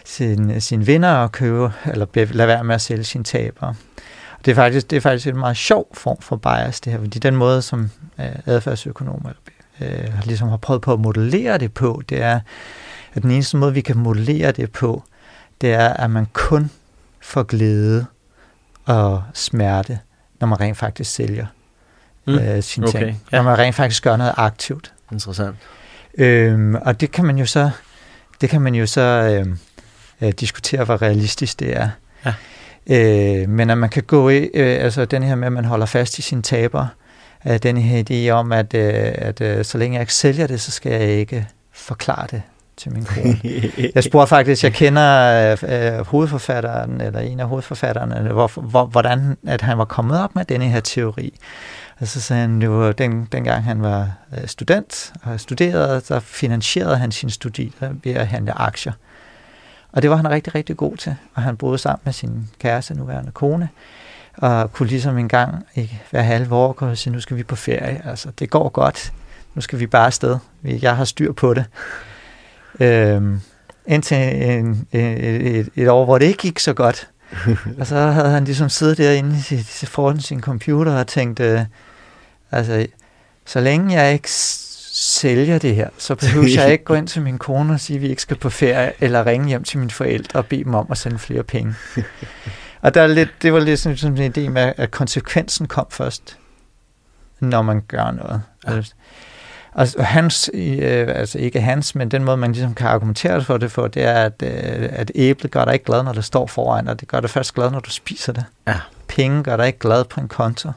sin, 0.05 0.61
sin 0.61 0.87
vinder 0.87 1.13
og 1.13 1.33
købe, 1.33 1.73
eller 1.87 2.07
lader 2.15 2.47
være 2.47 2.65
med 2.65 2.75
at 2.75 2.81
sælge 2.81 3.05
sine 3.05 3.25
tabere. 3.25 3.75
Og 4.39 4.45
det 4.45 4.51
er 4.51 4.55
faktisk, 4.55 4.91
det 4.91 4.97
er 4.97 5.01
faktisk 5.01 5.27
en 5.27 5.39
meget 5.39 5.57
sjov 5.57 5.89
form 5.93 6.21
for 6.21 6.37
bias, 6.37 6.81
det 6.81 6.93
her, 6.93 7.01
fordi 7.01 7.19
den 7.19 7.37
måde, 7.37 7.63
som 7.63 7.91
øh, 8.21 8.27
adfærdsøkonomer 8.47 9.31
øh, 9.81 10.25
ligesom 10.25 10.49
har 10.49 10.57
prøvet 10.57 10.83
på 10.83 10.93
at 10.93 11.01
modellere 11.01 11.59
det 11.59 11.73
på, 11.73 12.03
det 12.09 12.23
er, 12.23 12.41
at 13.15 13.23
den 13.23 13.31
eneste 13.31 13.57
måde, 13.57 13.75
vi 13.75 13.81
kan 13.81 13.99
modellere 13.99 14.53
det 14.53 14.73
på, 14.73 15.03
det 15.61 15.73
er, 15.73 15.89
at 15.89 16.11
man 16.11 16.27
kun 16.33 16.71
får 17.21 17.43
glæde 17.43 18.07
og 18.85 19.23
smerte, 19.35 19.99
når 20.41 20.47
man 20.49 20.61
rent 20.61 20.77
faktisk 20.77 21.11
sælger 21.11 21.47
mm. 22.29 22.39
øh, 22.39 22.63
sine 22.63 22.87
okay. 22.89 22.99
ting. 22.99 23.23
Ja. 23.33 23.37
Når 23.37 23.43
man 23.45 23.59
rent 23.59 23.75
faktisk 23.75 24.03
gør 24.03 24.17
noget 24.17 24.35
aktivt. 24.37 24.93
Interessant. 25.13 25.57
Øhm, 26.19 26.75
og 26.75 27.01
det 27.01 27.11
kan 27.11 27.25
man 27.25 27.39
jo 27.39 27.47
så, 27.47 27.71
det 28.41 28.51
kan 28.51 28.61
man 28.61 28.75
jo 28.75 28.87
så 28.87 29.01
øh, 29.01 29.57
øh, 30.21 30.33
diskutere, 30.33 30.85
hvor 30.85 31.03
realistisk 31.03 31.61
det 31.61 31.77
er. 31.77 31.89
Ja. 32.27 32.35
Øh, 32.91 33.49
men 33.49 33.71
at 33.71 33.79
man 33.79 33.91
kan 33.91 34.03
gå 34.03 34.29
i, 34.29 34.37
øh, 34.37 34.85
altså 34.85 35.05
den 35.05 35.23
her 35.23 35.35
med, 35.35 35.47
at 35.47 35.53
man 35.53 35.65
holder 35.65 35.87
fast 35.87 36.19
i 36.19 36.23
sine 36.23 36.43
taber, 36.43 36.87
øh, 37.47 37.59
den 37.59 37.77
her 37.77 38.05
idé 38.11 38.31
om, 38.31 38.53
at, 38.53 38.75
øh, 38.75 39.13
at 39.15 39.41
øh, 39.41 39.65
så 39.65 39.79
længe 39.79 39.95
jeg 39.95 40.03
ikke 40.03 40.15
sælger 40.15 40.47
det, 40.47 40.61
så 40.61 40.71
skal 40.71 40.93
jeg 40.93 41.11
ikke 41.11 41.47
forklare 41.73 42.27
det 42.31 42.43
til 42.77 42.93
min 42.93 43.05
kone. 43.05 43.41
jeg 43.95 44.05
spurgte 44.05 44.29
faktisk, 44.29 44.65
jeg 44.65 44.73
kender 44.73 45.57
øh, 45.69 46.07
hovedforfatteren, 46.07 47.01
eller 47.01 47.21
en 47.21 47.41
af 47.41 47.49
hovedforfatterne, 47.49 48.33
hvor, 48.33 48.61
hvor, 48.61 48.85
hvordan 48.85 49.37
at 49.47 49.61
han 49.61 49.79
var 49.79 49.85
kommet 49.85 50.21
op 50.21 50.35
med 50.35 50.45
denne 50.45 50.65
her 50.65 50.81
teori. 50.81 51.35
Og 52.00 52.07
så 52.09 52.21
sagde 52.21 52.43
han, 52.43 52.62
jo, 52.62 52.93
den, 52.93 53.28
dengang 53.33 53.64
han 53.64 53.83
var 53.83 54.11
øh, 54.38 54.49
student 54.49 55.12
og 55.23 55.40
studerede, 55.40 56.00
så 56.00 56.21
finansierede 56.21 56.97
han 56.97 57.12
sine 57.12 57.31
studier 57.31 57.95
ved 58.05 58.12
at 58.12 58.26
handle 58.26 58.52
aktier. 58.52 58.93
Og 59.93 60.02
det 60.02 60.11
var 60.11 60.17
han 60.17 60.31
rigtig, 60.31 60.55
rigtig 60.55 60.76
god 60.76 60.97
til. 60.97 61.17
Og 61.35 61.43
han 61.43 61.57
boede 61.57 61.78
sammen 61.78 62.00
med 62.05 62.12
sin 62.12 62.49
kæreste, 62.59 62.95
nuværende 62.95 63.31
kone, 63.31 63.69
og 64.37 64.73
kunne 64.73 64.88
ligesom 64.88 65.19
en 65.19 65.28
gang 65.28 65.67
ikke, 65.75 66.02
hver 66.11 66.23
halve 66.23 66.55
år 66.55 66.73
kunne 66.73 66.97
sige, 66.97 67.12
nu 67.12 67.21
skal 67.21 67.37
vi 67.37 67.43
på 67.43 67.57
ferie. 67.57 68.02
Altså, 68.05 68.31
det 68.38 68.50
går 68.50 68.69
godt. 68.69 69.12
Nu 69.55 69.61
skal 69.61 69.78
vi 69.78 69.87
bare 69.87 70.07
afsted. 70.07 70.38
Jeg 70.64 70.97
har 70.97 71.05
styr 71.05 71.33
på 71.33 71.55
det. 71.55 71.64
Øhm, 72.81 73.40
indtil 73.87 74.17
en, 74.17 74.88
et, 74.93 75.59
et, 75.59 75.69
et 75.76 75.88
år, 75.88 76.05
hvor 76.05 76.19
det 76.19 76.26
ikke 76.26 76.38
gik 76.38 76.59
så 76.59 76.73
godt. 76.73 77.09
og 77.78 77.87
så 77.87 77.97
havde 77.97 78.31
han 78.31 78.45
ligesom 78.45 78.69
siddet 78.69 78.99
derinde 78.99 79.37
i 79.50 79.87
foran 79.87 80.21
sin 80.21 80.40
computer 80.40 80.99
og 80.99 81.07
tænkt, 81.07 81.40
øh, 81.40 81.61
altså, 82.52 82.87
så 83.47 83.61
længe 83.61 83.95
jeg 83.95 84.12
ikke 84.12 84.31
sælger 84.93 85.59
det 85.59 85.75
her, 85.75 85.88
så 85.99 86.14
behøver 86.14 86.49
jeg 86.55 86.73
ikke 86.73 86.85
gå 86.85 86.95
ind 86.95 87.09
til 87.09 87.23
min 87.23 87.38
kone 87.38 87.73
og 87.73 87.81
sige, 87.81 87.97
at 87.97 88.02
vi 88.02 88.09
ikke 88.09 88.23
skal 88.23 88.37
på 88.37 88.50
ferie, 88.50 88.93
eller 89.00 89.26
ringe 89.26 89.49
hjem 89.49 89.64
til 89.64 89.78
mine 89.78 89.90
forældre 89.90 90.38
og 90.38 90.47
bede 90.47 90.64
dem 90.64 90.75
om 90.75 90.87
at 90.90 90.99
sende 90.99 91.19
flere 91.19 91.43
penge. 91.43 91.75
og 92.83 92.95
der 92.95 93.02
er 93.02 93.07
lidt, 93.07 93.31
det 93.43 93.52
var 93.52 93.61
lidt 93.61 93.81
sådan 93.81 94.19
en 94.19 94.33
idé 94.37 94.49
med, 94.49 94.73
at 94.76 94.90
konsekvensen 94.90 95.69
kom 95.69 95.87
først, 95.90 96.38
når 97.40 97.62
man 97.62 97.81
gør 97.88 98.11
noget. 98.11 98.43
Ja. 98.69 98.83
Og 99.73 100.07
hans, 100.07 100.50
øh, 100.55 101.09
altså 101.09 101.38
ikke 101.38 101.61
hans, 101.61 101.95
men 101.95 102.09
den 102.09 102.25
måde, 102.25 102.37
man 102.37 102.52
ligesom 102.52 102.75
kan 102.75 102.87
argumentere 102.87 103.45
for 103.45 103.57
det 103.57 103.73
for, 103.73 103.88
det 103.88 104.02
er, 104.02 104.25
at, 104.25 104.43
øh, 104.43 104.88
at 104.93 105.11
æblet 105.14 105.52
gør 105.52 105.64
dig 105.64 105.75
ikke 105.75 105.85
glad, 105.85 106.02
når 106.02 106.12
det 106.12 106.25
står 106.25 106.47
foran 106.47 106.87
dig. 106.87 107.00
Det 107.00 107.09
gør 107.09 107.21
dig 107.21 107.31
først 107.31 107.55
glad, 107.55 107.71
når 107.71 107.81
du 107.81 107.90
spiser 107.90 108.33
det. 108.33 108.45
Ja. 108.67 108.76
Penge 109.09 109.43
gør 109.43 109.57
dig 109.57 109.67
ikke 109.67 109.78
glad 109.78 110.05
på 110.05 110.21
en 110.21 110.28
konto. 110.28 110.71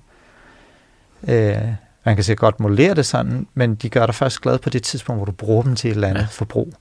Øh, 1.27 1.57
man 2.05 2.15
kan 2.15 2.23
sikkert 2.23 2.39
godt 2.41 2.59
modellere 2.59 2.95
det 2.95 3.05
sådan, 3.05 3.47
men 3.53 3.75
de 3.75 3.89
gør 3.89 4.05
dig 4.05 4.15
først 4.15 4.41
glad 4.41 4.59
på 4.59 4.69
det 4.69 4.83
tidspunkt, 4.83 5.19
hvor 5.19 5.25
du 5.25 5.31
bruger 5.31 5.63
dem 5.63 5.75
til 5.75 5.89
et 5.89 5.95
eller 5.95 6.07
andet 6.07 6.21
ja. 6.21 6.27
forbrug. 6.31 6.73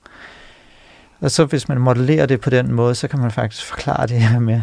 Og 1.19 1.31
så 1.31 1.45
hvis 1.45 1.69
man 1.69 1.77
modellerer 1.77 2.25
det 2.25 2.41
på 2.41 2.49
den 2.49 2.71
måde, 2.71 2.95
så 2.95 3.07
kan 3.07 3.19
man 3.19 3.31
faktisk 3.31 3.65
forklare 3.65 4.07
det 4.07 4.17
her 4.21 4.39
med, 4.39 4.61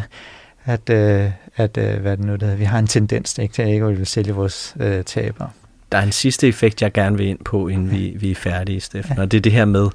at, 0.65 0.89
øh, 0.89 1.31
at 1.55 1.77
øh, 1.77 2.01
hvad 2.01 2.17
det 2.17 2.25
nu 2.25 2.35
det 2.35 2.59
vi 2.59 2.63
har 2.63 2.79
en 2.79 2.87
tendens 2.87 3.37
ikke, 3.37 3.53
til 3.53 3.61
at 3.61 3.67
ikke 3.67 3.87
vil 3.87 4.05
sælge 4.05 4.33
vores 4.33 4.75
øh, 4.79 5.03
taber. 5.03 5.47
Der 5.91 5.97
er 5.97 6.01
en 6.01 6.11
sidste 6.11 6.47
effekt, 6.47 6.81
jeg 6.81 6.93
gerne 6.93 7.17
vil 7.17 7.27
ind 7.27 7.39
på, 7.45 7.67
inden 7.67 7.91
vi, 7.91 8.15
vi 8.19 8.31
er 8.31 8.35
færdige, 8.35 8.79
Steffen, 8.81 9.15
ja. 9.15 9.21
og 9.21 9.31
det 9.31 9.37
er 9.37 9.41
det 9.41 9.51
her 9.51 9.65
med, 9.65 9.87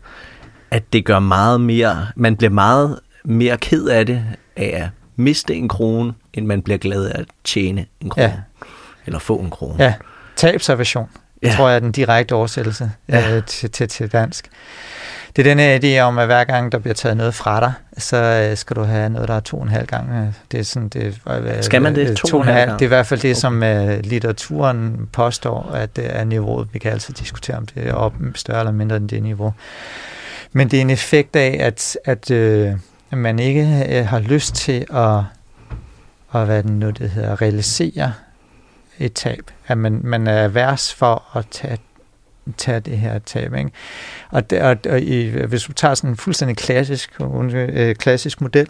at 0.71 0.93
det 0.93 1.05
gør 1.05 1.19
meget 1.19 1.61
mere, 1.61 2.07
man 2.17 2.37
bliver 2.37 2.51
meget 2.51 3.01
mere 3.25 3.57
ked 3.57 3.85
af 3.87 4.07
det, 4.07 4.25
af 4.57 4.83
at 4.83 4.89
miste 5.17 5.55
en 5.55 5.69
krone, 5.69 6.13
end 6.33 6.47
man 6.47 6.63
bliver 6.63 6.79
glad 6.79 7.05
af 7.05 7.21
at 7.21 7.27
tjene 7.45 7.87
en 8.01 8.11
krone. 8.11 8.27
Ja. 8.27 8.33
Eller 9.07 9.19
få 9.19 9.37
en 9.37 9.51
krone. 9.51 9.85
Ja, 9.85 9.95
tabsaversion, 10.37 11.09
ja. 11.43 11.55
tror 11.57 11.69
jeg 11.69 11.77
er 11.77 11.81
den 11.81 11.93
direkte 11.93 12.35
oversættelse 12.35 12.91
ja. 13.09 13.37
øh, 13.37 13.45
til, 13.45 13.71
til, 13.71 13.89
til 13.89 14.13
dansk. 14.13 14.51
Det 15.37 15.47
er 15.47 15.55
den 15.55 15.85
idé 15.85 16.01
om, 16.01 16.19
at 16.19 16.27
hver 16.27 16.45
gang 16.45 16.73
der 16.73 16.79
bliver 16.79 16.95
taget 16.95 17.17
noget 17.17 17.35
fra 17.35 17.61
dig, 17.61 17.73
så 17.99 18.17
øh, 18.17 18.57
skal 18.57 18.77
du 18.77 18.83
have 18.83 19.11
noget, 19.11 19.29
der 19.29 19.35
er 19.35 19.41
to 19.41 19.57
og 19.57 19.63
en 19.63 19.69
halv 19.69 19.87
gang. 19.87 20.35
Det 20.53 20.61
er 20.61 20.65
sådan, 20.65 20.89
det, 20.89 21.21
øh, 21.27 21.63
skal 21.63 21.83
man 21.83 21.95
det? 21.95 22.17
To, 22.17 22.29
to 22.29 22.37
og 22.37 22.43
en 22.43 22.53
halv? 22.53 22.73
Det 22.73 22.81
er 22.81 22.85
i 22.85 22.89
hvert 22.89 23.07
fald 23.07 23.21
det, 23.21 23.31
okay. 23.31 23.41
som 23.41 23.63
uh, 23.63 23.99
litteraturen 24.05 25.09
påstår, 25.13 25.71
at 25.75 25.97
det 25.97 26.17
er 26.17 26.25
niveauet. 26.25 26.69
Vi 26.73 26.79
kan 26.79 26.93
altid 26.93 27.15
diskutere, 27.15 27.57
om 27.57 27.67
det 27.67 27.89
er 27.89 27.93
op, 27.93 28.15
større 28.35 28.59
eller 28.59 28.73
mindre 28.73 28.97
end 28.97 29.09
det 29.09 29.23
niveau. 29.23 29.55
Men 30.53 30.71
det 30.71 30.77
er 30.77 30.81
en 30.81 30.91
effekt 30.91 31.37
af, 31.37 31.57
at, 31.61 31.99
at 32.05 32.31
øh, 32.31 32.73
man 33.11 33.39
ikke 33.39 33.87
øh, 33.89 34.07
har 34.07 34.19
lyst 34.19 34.55
til 34.55 34.87
at, 34.95 35.19
at 36.35 36.47
hvad 36.47 36.63
den 36.63 36.79
nu 36.79 36.91
det 36.91 37.11
hedder, 37.11 37.43
realisere 37.43 38.13
et 38.99 39.13
tab. 39.13 39.51
At 39.67 39.79
man, 39.79 40.01
man 40.05 40.27
er 40.27 40.49
værs 40.49 40.95
for 40.95 41.37
at 41.37 41.47
tage 41.51 41.79
tage 42.57 42.81
det 42.81 42.99
her 42.99 43.19
tab. 43.19 43.55
Ikke? 43.55 43.71
Og, 44.31 44.51
det, 44.51 44.63
og, 44.63 44.77
og 44.89 45.01
i, 45.01 45.29
hvis 45.29 45.63
du 45.63 45.73
tager 45.73 45.95
sådan 45.95 46.11
en 46.11 46.17
fuldstændig 46.17 46.57
klassisk, 46.57 47.21
øh, 47.55 47.95
klassisk 47.95 48.41
model 48.41 48.69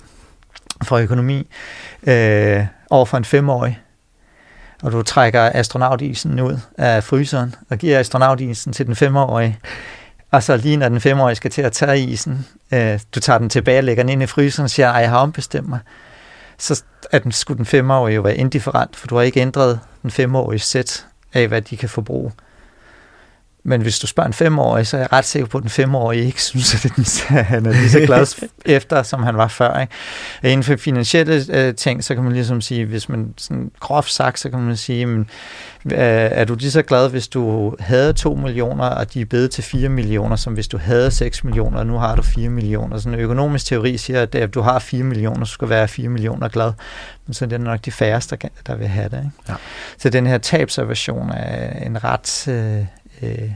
for 0.83 0.97
økonomi 0.97 1.49
øh, 2.07 2.67
over 2.91 3.05
for 3.05 3.17
en 3.17 3.25
femårig, 3.25 3.81
og 4.83 4.93
du 4.93 5.03
trækker 5.03 5.51
astronautisen 5.55 6.41
ud 6.41 6.59
af 6.79 7.05
fryseren 7.05 7.55
og 7.71 7.79
giver 7.79 7.99
astronautisen 7.99 8.73
til 8.73 8.87
den 8.87 8.97
femårige, 8.97 9.59
og 10.31 10.43
så 10.43 10.57
lige 10.57 10.77
når 10.77 10.89
den 10.89 11.01
femårige 11.01 11.37
skal 11.37 11.51
til 11.51 11.63
at 11.63 11.73
tage 11.73 12.01
isen, 12.01 12.47
øh, 12.73 13.01
du 13.15 13.21
tager 13.21 13.39
den 13.39 13.51
tilbage 13.51 13.79
og 13.79 13.85
lægger 13.85 14.03
den 14.03 14.11
ind 14.11 14.23
i 14.23 14.27
fryseren 14.27 14.65
og 14.65 14.71
siger, 14.71 14.91
ej, 14.91 15.01
jeg 15.01 15.11
har 15.11 15.19
ombestemt 15.19 15.69
mig, 15.69 15.79
så 16.59 16.83
er 17.13 17.19
den, 17.19 17.33
skulle 17.33 17.59
den 17.59 17.67
femårige 17.67 18.15
jo 18.15 18.23
være 18.23 18.37
indifferent, 18.37 18.97
for 18.97 19.07
du 19.07 19.15
har 19.15 19.23
ikke 19.23 19.41
ændret 19.41 19.81
den 20.03 20.11
femårige 20.11 20.59
sæt 20.59 21.07
af, 21.33 21.49
hvad 21.49 21.63
de 21.63 21.77
kan 21.77 21.89
forbruge. 21.89 22.33
Men 23.67 23.81
hvis 23.81 23.99
du 23.99 24.07
spørger 24.07 24.27
en 24.27 24.33
femårig, 24.33 24.87
så 24.87 24.97
er 24.97 25.01
jeg 25.01 25.13
ret 25.13 25.25
sikker 25.25 25.47
på, 25.47 25.59
at 25.59 25.63
den 25.63 25.71
femårige 25.71 26.25
ikke 26.27 26.43
synes, 26.43 26.75
at 26.75 26.91
han 27.53 27.67
er 27.67 27.73
lige 27.73 27.91
så 27.91 28.01
glad 28.01 28.49
efter, 28.77 29.03
som 29.03 29.23
han 29.23 29.37
var 29.37 29.49
før. 29.49 29.81
Ikke? 29.81 29.93
Inden 30.43 30.63
for 30.63 30.77
finansielle 30.77 31.45
øh, 31.51 31.75
ting, 31.75 32.05
så 32.05 32.15
kan 32.15 32.25
man 32.25 32.33
ligesom 32.33 32.61
sige, 32.61 32.85
hvis 32.85 33.09
man 33.09 33.35
sådan 33.37 33.71
groft 33.81 34.13
sagt, 34.13 34.39
så 34.39 34.51
kan 34.51 34.59
man 34.61 34.77
sige, 34.77 35.07
men, 35.07 35.29
øh, 35.85 35.99
er 35.99 36.45
du 36.45 36.55
lige 36.55 36.71
så 36.71 36.83
glad, 36.83 37.11
hvis 37.11 37.29
du 37.29 37.75
havde 37.81 38.13
2 38.13 38.35
millioner, 38.35 38.85
og 38.85 39.15
de 39.15 39.21
er 39.21 39.25
blevet 39.25 39.51
til 39.51 39.65
4 39.65 39.89
millioner, 39.89 40.37
som 40.37 40.55
hvis 40.55 40.69
du 40.69 40.79
havde 40.79 41.11
6 41.11 41.45
millioner, 41.45 41.79
og 41.79 41.87
nu 41.87 41.99
har 41.99 42.17
du 42.17 42.23
4 42.23 42.49
millioner. 42.49 42.99
Sådan 42.99 43.19
en 43.19 43.21
økonomisk 43.21 43.67
teori 43.67 43.97
siger, 43.97 44.23
at 44.23 44.35
at 44.35 44.55
du 44.55 44.61
har 44.61 44.79
4 44.79 45.03
millioner, 45.03 45.45
så 45.45 45.53
skal 45.53 45.69
være 45.69 45.89
4 45.89 46.09
millioner 46.09 46.49
glad. 46.49 46.73
Men 47.27 47.35
så 47.35 47.45
er 47.45 47.49
det 47.49 47.61
nok 47.61 47.85
de 47.85 47.93
færreste, 47.93 48.39
der 48.67 48.75
vil 48.75 48.89
have 48.89 49.09
det. 49.09 49.17
Ikke? 49.17 49.31
Ja. 49.49 49.55
Så 49.99 50.11
den 50.11 50.27
her 50.27 50.39
tabservation 50.39 51.31
er 51.31 51.87
en 51.87 52.05
ret... 52.05 52.49
Øh, 52.49 52.85
øh, 53.25 53.51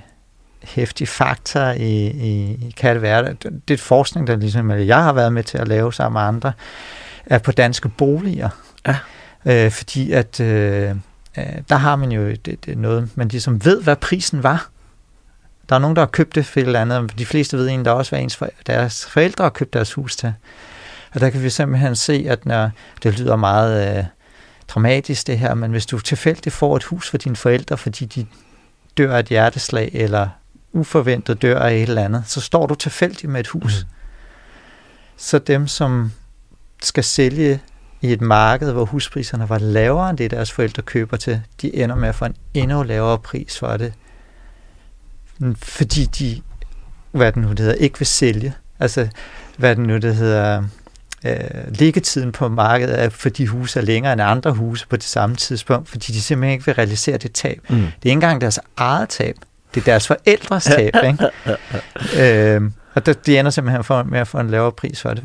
hæftig 0.65 1.09
faktor 1.09 1.71
i, 1.71 2.07
i, 2.07 2.75
kan 2.77 2.95
det 2.95 3.03
være. 3.03 3.37
Det 3.69 3.75
er 3.75 3.79
forskning, 3.79 4.27
der 4.27 4.37
ligesom 4.37 4.71
jeg 4.71 5.03
har 5.03 5.13
været 5.13 5.33
med 5.33 5.43
til 5.43 5.59
at 5.59 5.69
lave 5.69 5.93
sammen 5.93 6.21
med 6.21 6.29
andre, 6.29 6.53
er 7.27 7.39
på 7.39 7.53
danske 7.53 7.89
boliger. 7.89 8.49
Ja. 8.87 8.97
Øh, 9.47 9.71
fordi 9.71 10.13
at 10.13 10.41
øh, 10.41 10.91
øh 11.39 11.45
der 11.69 11.77
har 11.77 11.97
man 11.97 12.13
jo 12.13 12.31
det, 12.31 12.67
det 12.67 12.79
noget, 12.79 13.11
man 13.15 13.29
ligesom 13.29 13.65
ved, 13.65 13.83
hvad 13.83 13.97
prisen 13.97 14.43
var. 14.43 14.69
Der 15.69 15.75
er 15.75 15.79
nogen, 15.79 15.97
der 15.97 16.03
har 16.03 16.07
købt 16.07 16.35
det 16.35 16.47
for 16.47 16.61
et 16.61 16.67
eller 16.67 16.81
andet, 16.81 17.19
de 17.19 17.27
fleste 17.27 17.57
ved 17.57 17.69
egentlig, 17.69 17.85
der 17.85 17.91
også, 17.91 18.11
hvad 18.11 18.21
ens 18.21 18.37
for, 18.37 18.49
deres 18.67 19.07
forældre 19.07 19.45
har 19.45 19.51
købt 19.51 19.73
deres 19.73 19.93
hus 19.93 20.17
til. 20.17 20.35
Og 21.15 21.21
der 21.21 21.31
kan 21.31 21.43
vi 21.43 21.51
simpelthen 21.51 21.97
se, 21.97 22.27
at 22.29 22.47
når 22.47 22.71
det 23.03 23.19
lyder 23.19 23.37
meget 23.37 23.99
øh, 23.99 24.05
dramatisk 24.69 25.27
det 25.27 25.39
her, 25.39 25.55
men 25.55 25.71
hvis 25.71 25.87
du 25.87 25.99
tilfældigt 25.99 26.55
får 26.55 26.77
et 26.77 26.85
hus 26.85 27.11
for 27.11 27.19
dine 27.19 27.37
forældre, 27.37 27.77
fordi 27.77 28.05
de 28.05 28.27
dør 28.99 29.19
et 29.19 29.27
hjerteslag, 29.27 29.91
eller 29.95 30.29
uforventet 30.73 31.43
dør 31.43 31.59
af 31.59 31.75
et 31.75 31.83
eller 31.83 32.05
andet, 32.05 32.25
så 32.27 32.41
står 32.41 32.67
du 32.67 32.75
tilfældigt 32.75 33.33
med 33.33 33.41
et 33.41 33.47
hus. 33.47 33.87
Mm. 33.89 33.95
Så 35.17 35.39
dem, 35.39 35.67
som 35.67 36.13
skal 36.83 37.05
sælge 37.05 37.61
i 38.01 38.13
et 38.13 38.21
marked, 38.21 38.73
hvor 38.73 38.85
huspriserne 38.85 39.49
var 39.49 39.59
lavere 39.59 40.11
end 40.11 40.19
det, 40.19 40.31
deres 40.31 40.53
forældre 40.53 40.83
køber 40.83 41.17
til, 41.17 41.43
de 41.63 41.77
ender 41.77 41.97
med 41.97 42.09
at 42.09 42.15
få 42.15 42.25
en 42.25 42.37
endnu 42.55 42.83
lavere 42.83 43.19
pris 43.19 43.59
for 43.59 43.77
det, 43.77 43.93
fordi 45.57 46.05
de, 46.05 46.43
hvad 47.13 47.33
den 47.33 47.43
nu 47.43 47.49
det 47.49 47.59
hedder, 47.59 47.75
ikke 47.75 47.99
vil 47.99 48.07
sælge. 48.07 48.55
Altså, 48.81 49.09
hvad 49.57 49.77
den 49.77 49.85
nu 49.85 49.97
det 49.97 50.17
hedder, 50.17 50.65
øh, 51.25 51.35
liggetiden 51.69 52.33
på 52.33 52.49
markedet 52.49 53.03
er 53.03 53.09
for 53.09 53.29
de 53.29 53.47
huse 53.47 53.81
er 53.81 53.85
længere 53.85 54.13
end 54.13 54.23
andre 54.23 54.53
huse 54.53 54.87
på 54.89 54.97
det 54.97 55.05
samme 55.05 55.37
tidspunkt, 55.37 55.89
fordi 55.89 56.13
de 56.13 56.23
simpelthen 56.23 56.53
ikke 56.53 56.67
vil 56.67 56.75
realisere 56.75 57.17
det 57.17 57.33
tab. 57.33 57.61
Mm. 57.69 57.77
Det 57.77 57.85
er 57.85 57.91
ikke 58.03 58.13
engang 58.13 58.41
deres 58.41 58.61
eget 58.77 59.09
tab. 59.09 59.37
Det 59.75 59.81
er 59.81 59.85
deres 59.85 60.07
forældres 60.07 60.65
tab. 60.65 60.95
ikke? 61.05 62.55
øhm, 62.55 62.73
og 62.95 63.07
der, 63.07 63.13
de 63.13 63.39
ender 63.39 63.51
simpelthen 63.51 63.85
for, 63.85 64.03
med 64.03 64.19
at 64.19 64.29
få 64.29 64.39
en 64.39 64.51
lavere 64.51 64.73
pris 64.73 65.01
for 65.03 65.15
det, 65.15 65.25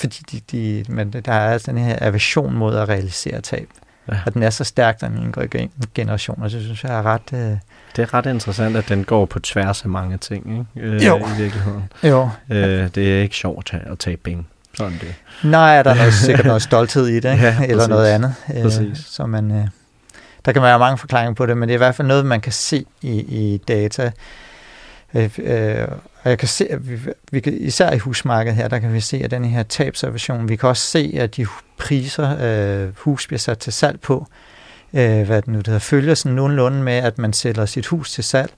fordi 0.00 0.22
de, 0.32 0.40
de, 0.52 0.84
men 0.88 1.10
der 1.10 1.32
er 1.32 1.58
den 1.58 1.78
her 1.78 1.96
aversion 2.00 2.54
mod 2.54 2.76
at 2.76 2.88
realisere 2.88 3.40
tab. 3.40 3.68
Ja. 4.08 4.18
Og 4.26 4.34
den 4.34 4.42
er 4.42 4.50
så 4.50 4.64
stærk, 4.64 5.00
den 5.00 5.16
indgår 5.16 5.42
i 5.42 5.68
generationer, 5.94 6.48
så 6.48 6.60
synes 6.60 6.84
jeg 6.84 6.98
er 6.98 7.02
ret... 7.02 7.32
Øh, 7.32 7.56
det 7.96 8.02
er 8.02 8.14
ret 8.14 8.26
interessant, 8.26 8.76
at 8.76 8.88
den 8.88 9.04
går 9.04 9.26
på 9.26 9.38
tværs 9.38 9.82
af 9.82 9.88
mange 9.88 10.16
ting, 10.16 10.66
ikke? 10.76 10.88
Øh, 10.88 11.06
jo. 11.06 11.16
i 11.16 11.36
virkeligheden. 11.38 11.92
Jo. 12.02 12.30
Øh, 12.50 12.88
det 12.94 13.18
er 13.18 13.22
ikke 13.22 13.36
sjovt 13.36 13.74
at 13.74 13.98
tage 13.98 14.16
penge. 14.16 14.44
Sådan 14.80 14.98
det. 15.00 15.14
Nej, 15.50 15.82
der 15.82 15.90
er 15.90 15.94
noget, 15.94 16.14
sikkert 16.26 16.46
noget 16.46 16.62
stolthed 16.62 17.06
i 17.06 17.20
det, 17.20 17.32
ikke? 17.32 17.44
Ja, 17.44 17.56
eller 17.68 17.86
noget 17.86 18.06
andet, 18.06 18.34
øh, 18.54 18.96
som 18.96 19.30
man, 19.30 19.50
øh, 19.50 19.66
der 20.44 20.52
kan 20.52 20.62
være 20.62 20.78
mange 20.78 20.98
forklaringer 20.98 21.34
på 21.34 21.46
det, 21.46 21.56
men 21.56 21.68
det 21.68 21.72
er 21.72 21.76
i 21.76 21.84
hvert 21.84 21.94
fald 21.94 22.08
noget, 22.08 22.26
man 22.26 22.40
kan 22.40 22.52
se 22.52 22.84
i, 23.02 23.18
i 23.18 23.58
data. 23.68 24.10
Øh, 25.14 25.30
øh, 25.38 25.88
og 26.22 26.30
jeg 26.30 26.38
kan 26.38 26.48
se, 26.48 26.72
at 26.72 26.90
vi, 26.90 26.98
vi 27.32 27.40
kan, 27.40 27.52
især 27.60 27.92
i 27.92 27.98
husmarkedet 27.98 28.56
her, 28.56 28.68
der 28.68 28.78
kan 28.78 28.92
vi 28.92 29.00
se, 29.00 29.20
at 29.24 29.30
den 29.30 29.44
her 29.44 29.62
tabservation, 29.62 30.48
vi 30.48 30.56
kan 30.56 30.68
også 30.68 30.86
se, 30.86 31.14
at 31.16 31.36
de 31.36 31.46
priser, 31.78 32.36
øh, 32.40 32.92
hus 32.96 33.26
bliver 33.26 33.38
sat 33.38 33.58
til 33.58 33.72
salg 33.72 34.00
på, 34.00 34.26
øh, 34.94 35.22
hvad 35.26 35.42
det 35.42 35.48
nu 35.48 35.58
det 35.58 35.66
hedder, 35.66 35.80
følger 35.80 36.14
sådan 36.14 36.36
nogenlunde 36.36 36.82
med, 36.82 36.92
at 36.96 37.18
man 37.18 37.32
sælger 37.32 37.66
sit 37.66 37.86
hus 37.86 38.12
til 38.12 38.24
salg, 38.24 38.50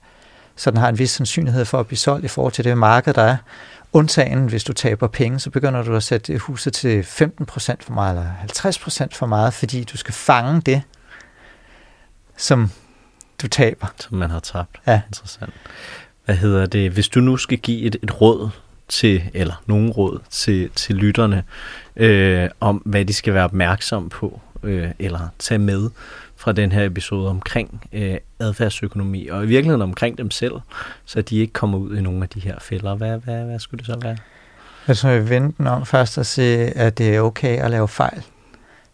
så 0.55 0.71
den 0.71 0.77
har 0.77 0.89
en 0.89 0.99
vis 0.99 1.11
sandsynlighed 1.11 1.65
for 1.65 1.79
at 1.79 1.87
blive 1.87 1.97
solgt 1.97 2.25
i 2.25 2.27
forhold 2.27 2.53
til 2.53 2.65
det 2.65 2.77
marked, 2.77 3.13
der 3.13 3.23
er. 3.23 3.37
Undtagen, 3.95 4.47
hvis 4.47 4.63
du 4.63 4.73
taber 4.73 5.07
penge, 5.07 5.39
så 5.39 5.49
begynder 5.49 5.83
du 5.83 5.95
at 5.95 6.03
sætte 6.03 6.37
huset 6.37 6.73
til 6.73 7.01
15% 7.01 7.05
for 7.81 7.93
meget, 7.93 8.11
eller 8.11 8.31
50% 9.07 9.07
for 9.11 9.25
meget, 9.25 9.53
fordi 9.53 9.83
du 9.83 9.97
skal 9.97 10.13
fange 10.13 10.61
det, 10.61 10.81
som 12.37 12.69
du 13.41 13.47
taber. 13.47 13.87
Som 13.99 14.17
man 14.17 14.29
har 14.29 14.39
tabt. 14.39 14.81
Ja. 14.87 15.01
Interessant. 15.07 15.53
Hvad 16.25 16.35
hedder 16.35 16.65
det? 16.65 16.91
Hvis 16.91 17.09
du 17.09 17.19
nu 17.19 17.37
skal 17.37 17.57
give 17.57 17.81
et, 17.81 17.95
et 18.03 18.21
råd 18.21 18.49
til, 18.87 19.23
eller 19.33 19.63
nogen 19.65 19.89
råd 19.91 20.19
til, 20.29 20.69
til 20.75 20.95
lytterne, 20.95 21.43
øh, 21.95 22.49
om 22.59 22.77
hvad 22.77 23.05
de 23.05 23.13
skal 23.13 23.33
være 23.33 23.43
opmærksom 23.43 24.09
på, 24.09 24.41
øh, 24.63 24.91
eller 24.99 25.27
tage 25.39 25.59
med 25.59 25.89
fra 26.43 26.51
den 26.51 26.71
her 26.71 26.85
episode 26.85 27.29
omkring 27.29 27.87
øh, 27.93 28.17
adfærdsøkonomi, 28.39 29.27
og 29.27 29.43
i 29.43 29.47
virkeligheden 29.47 29.81
omkring 29.81 30.17
dem 30.17 30.31
selv, 30.31 30.53
så 31.05 31.21
de 31.21 31.37
ikke 31.37 31.53
kommer 31.53 31.77
ud 31.77 31.97
i 31.97 32.01
nogle 32.01 32.23
af 32.23 32.29
de 32.29 32.39
her 32.39 32.59
fælder. 32.59 32.95
Hvad, 32.95 33.17
hvad, 33.17 33.43
hvad 33.43 33.59
skulle 33.59 33.79
det 33.79 33.85
så 33.85 33.99
være? 34.01 34.17
Jeg 34.87 34.97
tror, 34.97 35.09
jeg 35.09 35.29
venter 35.29 35.69
om 35.69 35.85
først 35.85 36.17
at 36.17 36.25
se, 36.25 36.43
at 36.75 36.97
det 36.97 37.15
er 37.15 37.21
okay 37.21 37.59
at 37.59 37.71
lave 37.71 37.87
fejl, 37.87 38.23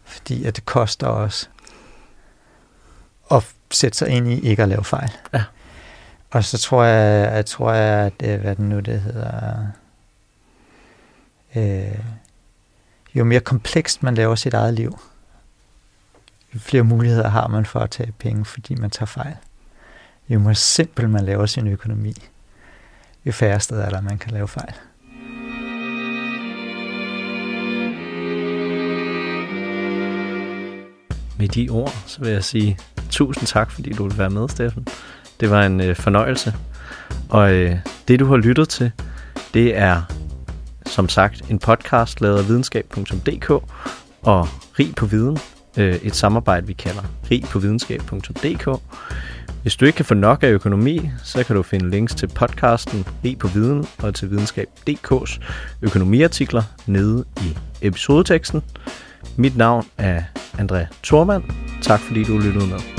fordi 0.05 0.45
at 0.45 0.55
det 0.55 0.65
koster 0.65 1.07
os 1.07 1.49
at 3.31 3.55
sætte 3.71 3.97
sig 3.97 4.09
ind 4.09 4.27
i 4.27 4.39
ikke 4.39 4.63
at 4.63 4.69
lave 4.69 4.83
fejl. 4.83 5.11
Ja. 5.33 5.43
Og 6.31 6.43
så 6.43 6.57
tror 6.57 6.83
jeg, 6.83 7.33
jeg 7.35 7.45
tror 7.45 7.73
jeg, 7.73 8.05
at 8.05 8.19
det, 8.19 8.39
hvad 8.39 8.55
den 8.55 8.69
nu 8.69 8.79
det 8.79 9.01
hedder, 9.01 9.67
øh, 11.55 11.99
jo 13.15 13.23
mere 13.23 13.39
komplekst 13.39 14.03
man 14.03 14.15
laver 14.15 14.35
sit 14.35 14.53
eget 14.53 14.73
liv, 14.73 14.99
jo 16.53 16.59
flere 16.59 16.83
muligheder 16.83 17.29
har 17.29 17.47
man 17.47 17.65
for 17.65 17.79
at 17.79 17.89
tage 17.89 18.11
penge, 18.11 18.45
fordi 18.45 18.75
man 18.75 18.89
tager 18.89 19.05
fejl. 19.05 19.35
jo 20.29 20.39
mere 20.39 20.55
simpel 20.55 21.09
man 21.09 21.25
laver 21.25 21.45
sin 21.45 21.67
økonomi, 21.67 22.13
jo 23.25 23.31
færre 23.31 23.59
steder 23.59 23.85
er 23.85 23.89
der, 23.89 24.01
man 24.01 24.17
kan 24.17 24.31
lave 24.31 24.47
fejl. 24.47 24.73
Med 31.37 31.47
de 31.47 31.69
ord, 31.69 31.93
så 32.05 32.19
vil 32.19 32.31
jeg 32.31 32.43
sige 32.43 32.77
tusind 33.09 33.47
tak, 33.47 33.71
fordi 33.71 33.93
du 33.93 34.07
vil 34.07 34.17
være 34.17 34.29
med, 34.29 34.49
Steffen. 34.49 34.87
Det 35.39 35.49
var 35.49 35.65
en 35.65 35.81
øh, 35.81 35.95
fornøjelse. 35.95 36.53
Og 37.29 37.53
øh, 37.53 37.77
det, 38.07 38.19
du 38.19 38.25
har 38.25 38.37
lyttet 38.37 38.69
til, 38.69 38.91
det 39.53 39.77
er 39.77 40.01
som 40.85 41.09
sagt 41.09 41.49
en 41.49 41.59
podcast 41.59 42.21
lavet 42.21 42.39
af 42.39 42.47
videnskab.dk 42.47 43.49
og 44.21 44.47
Rig 44.79 44.95
på 44.95 45.05
Viden, 45.05 45.37
øh, 45.77 45.95
et 45.95 46.15
samarbejde, 46.15 46.67
vi 46.67 46.73
kalder 46.73 47.01
rig 47.31 47.43
på 47.43 47.59
videnskab.dk. 47.59 48.81
Hvis 49.61 49.75
du 49.75 49.85
ikke 49.85 49.95
kan 49.95 50.05
få 50.05 50.13
nok 50.13 50.43
af 50.43 50.47
økonomi, 50.47 51.09
så 51.23 51.43
kan 51.43 51.55
du 51.55 51.63
finde 51.63 51.89
links 51.89 52.15
til 52.15 52.27
podcasten 52.27 53.05
Rig 53.25 53.39
på 53.39 53.47
Viden 53.47 53.85
og 53.97 54.15
til 54.15 54.29
videnskab.dk's 54.29 55.39
økonomiartikler 55.81 56.63
nede 56.85 57.25
i 57.41 57.57
episodeteksten. 57.81 58.61
Mit 59.35 59.57
navn 59.57 59.85
er 59.97 60.23
André 60.53 60.85
Thormand. 61.03 61.43
Tak 61.81 61.99
fordi 61.99 62.23
du 62.23 62.37
lyttede 62.37 62.67
med. 62.67 62.98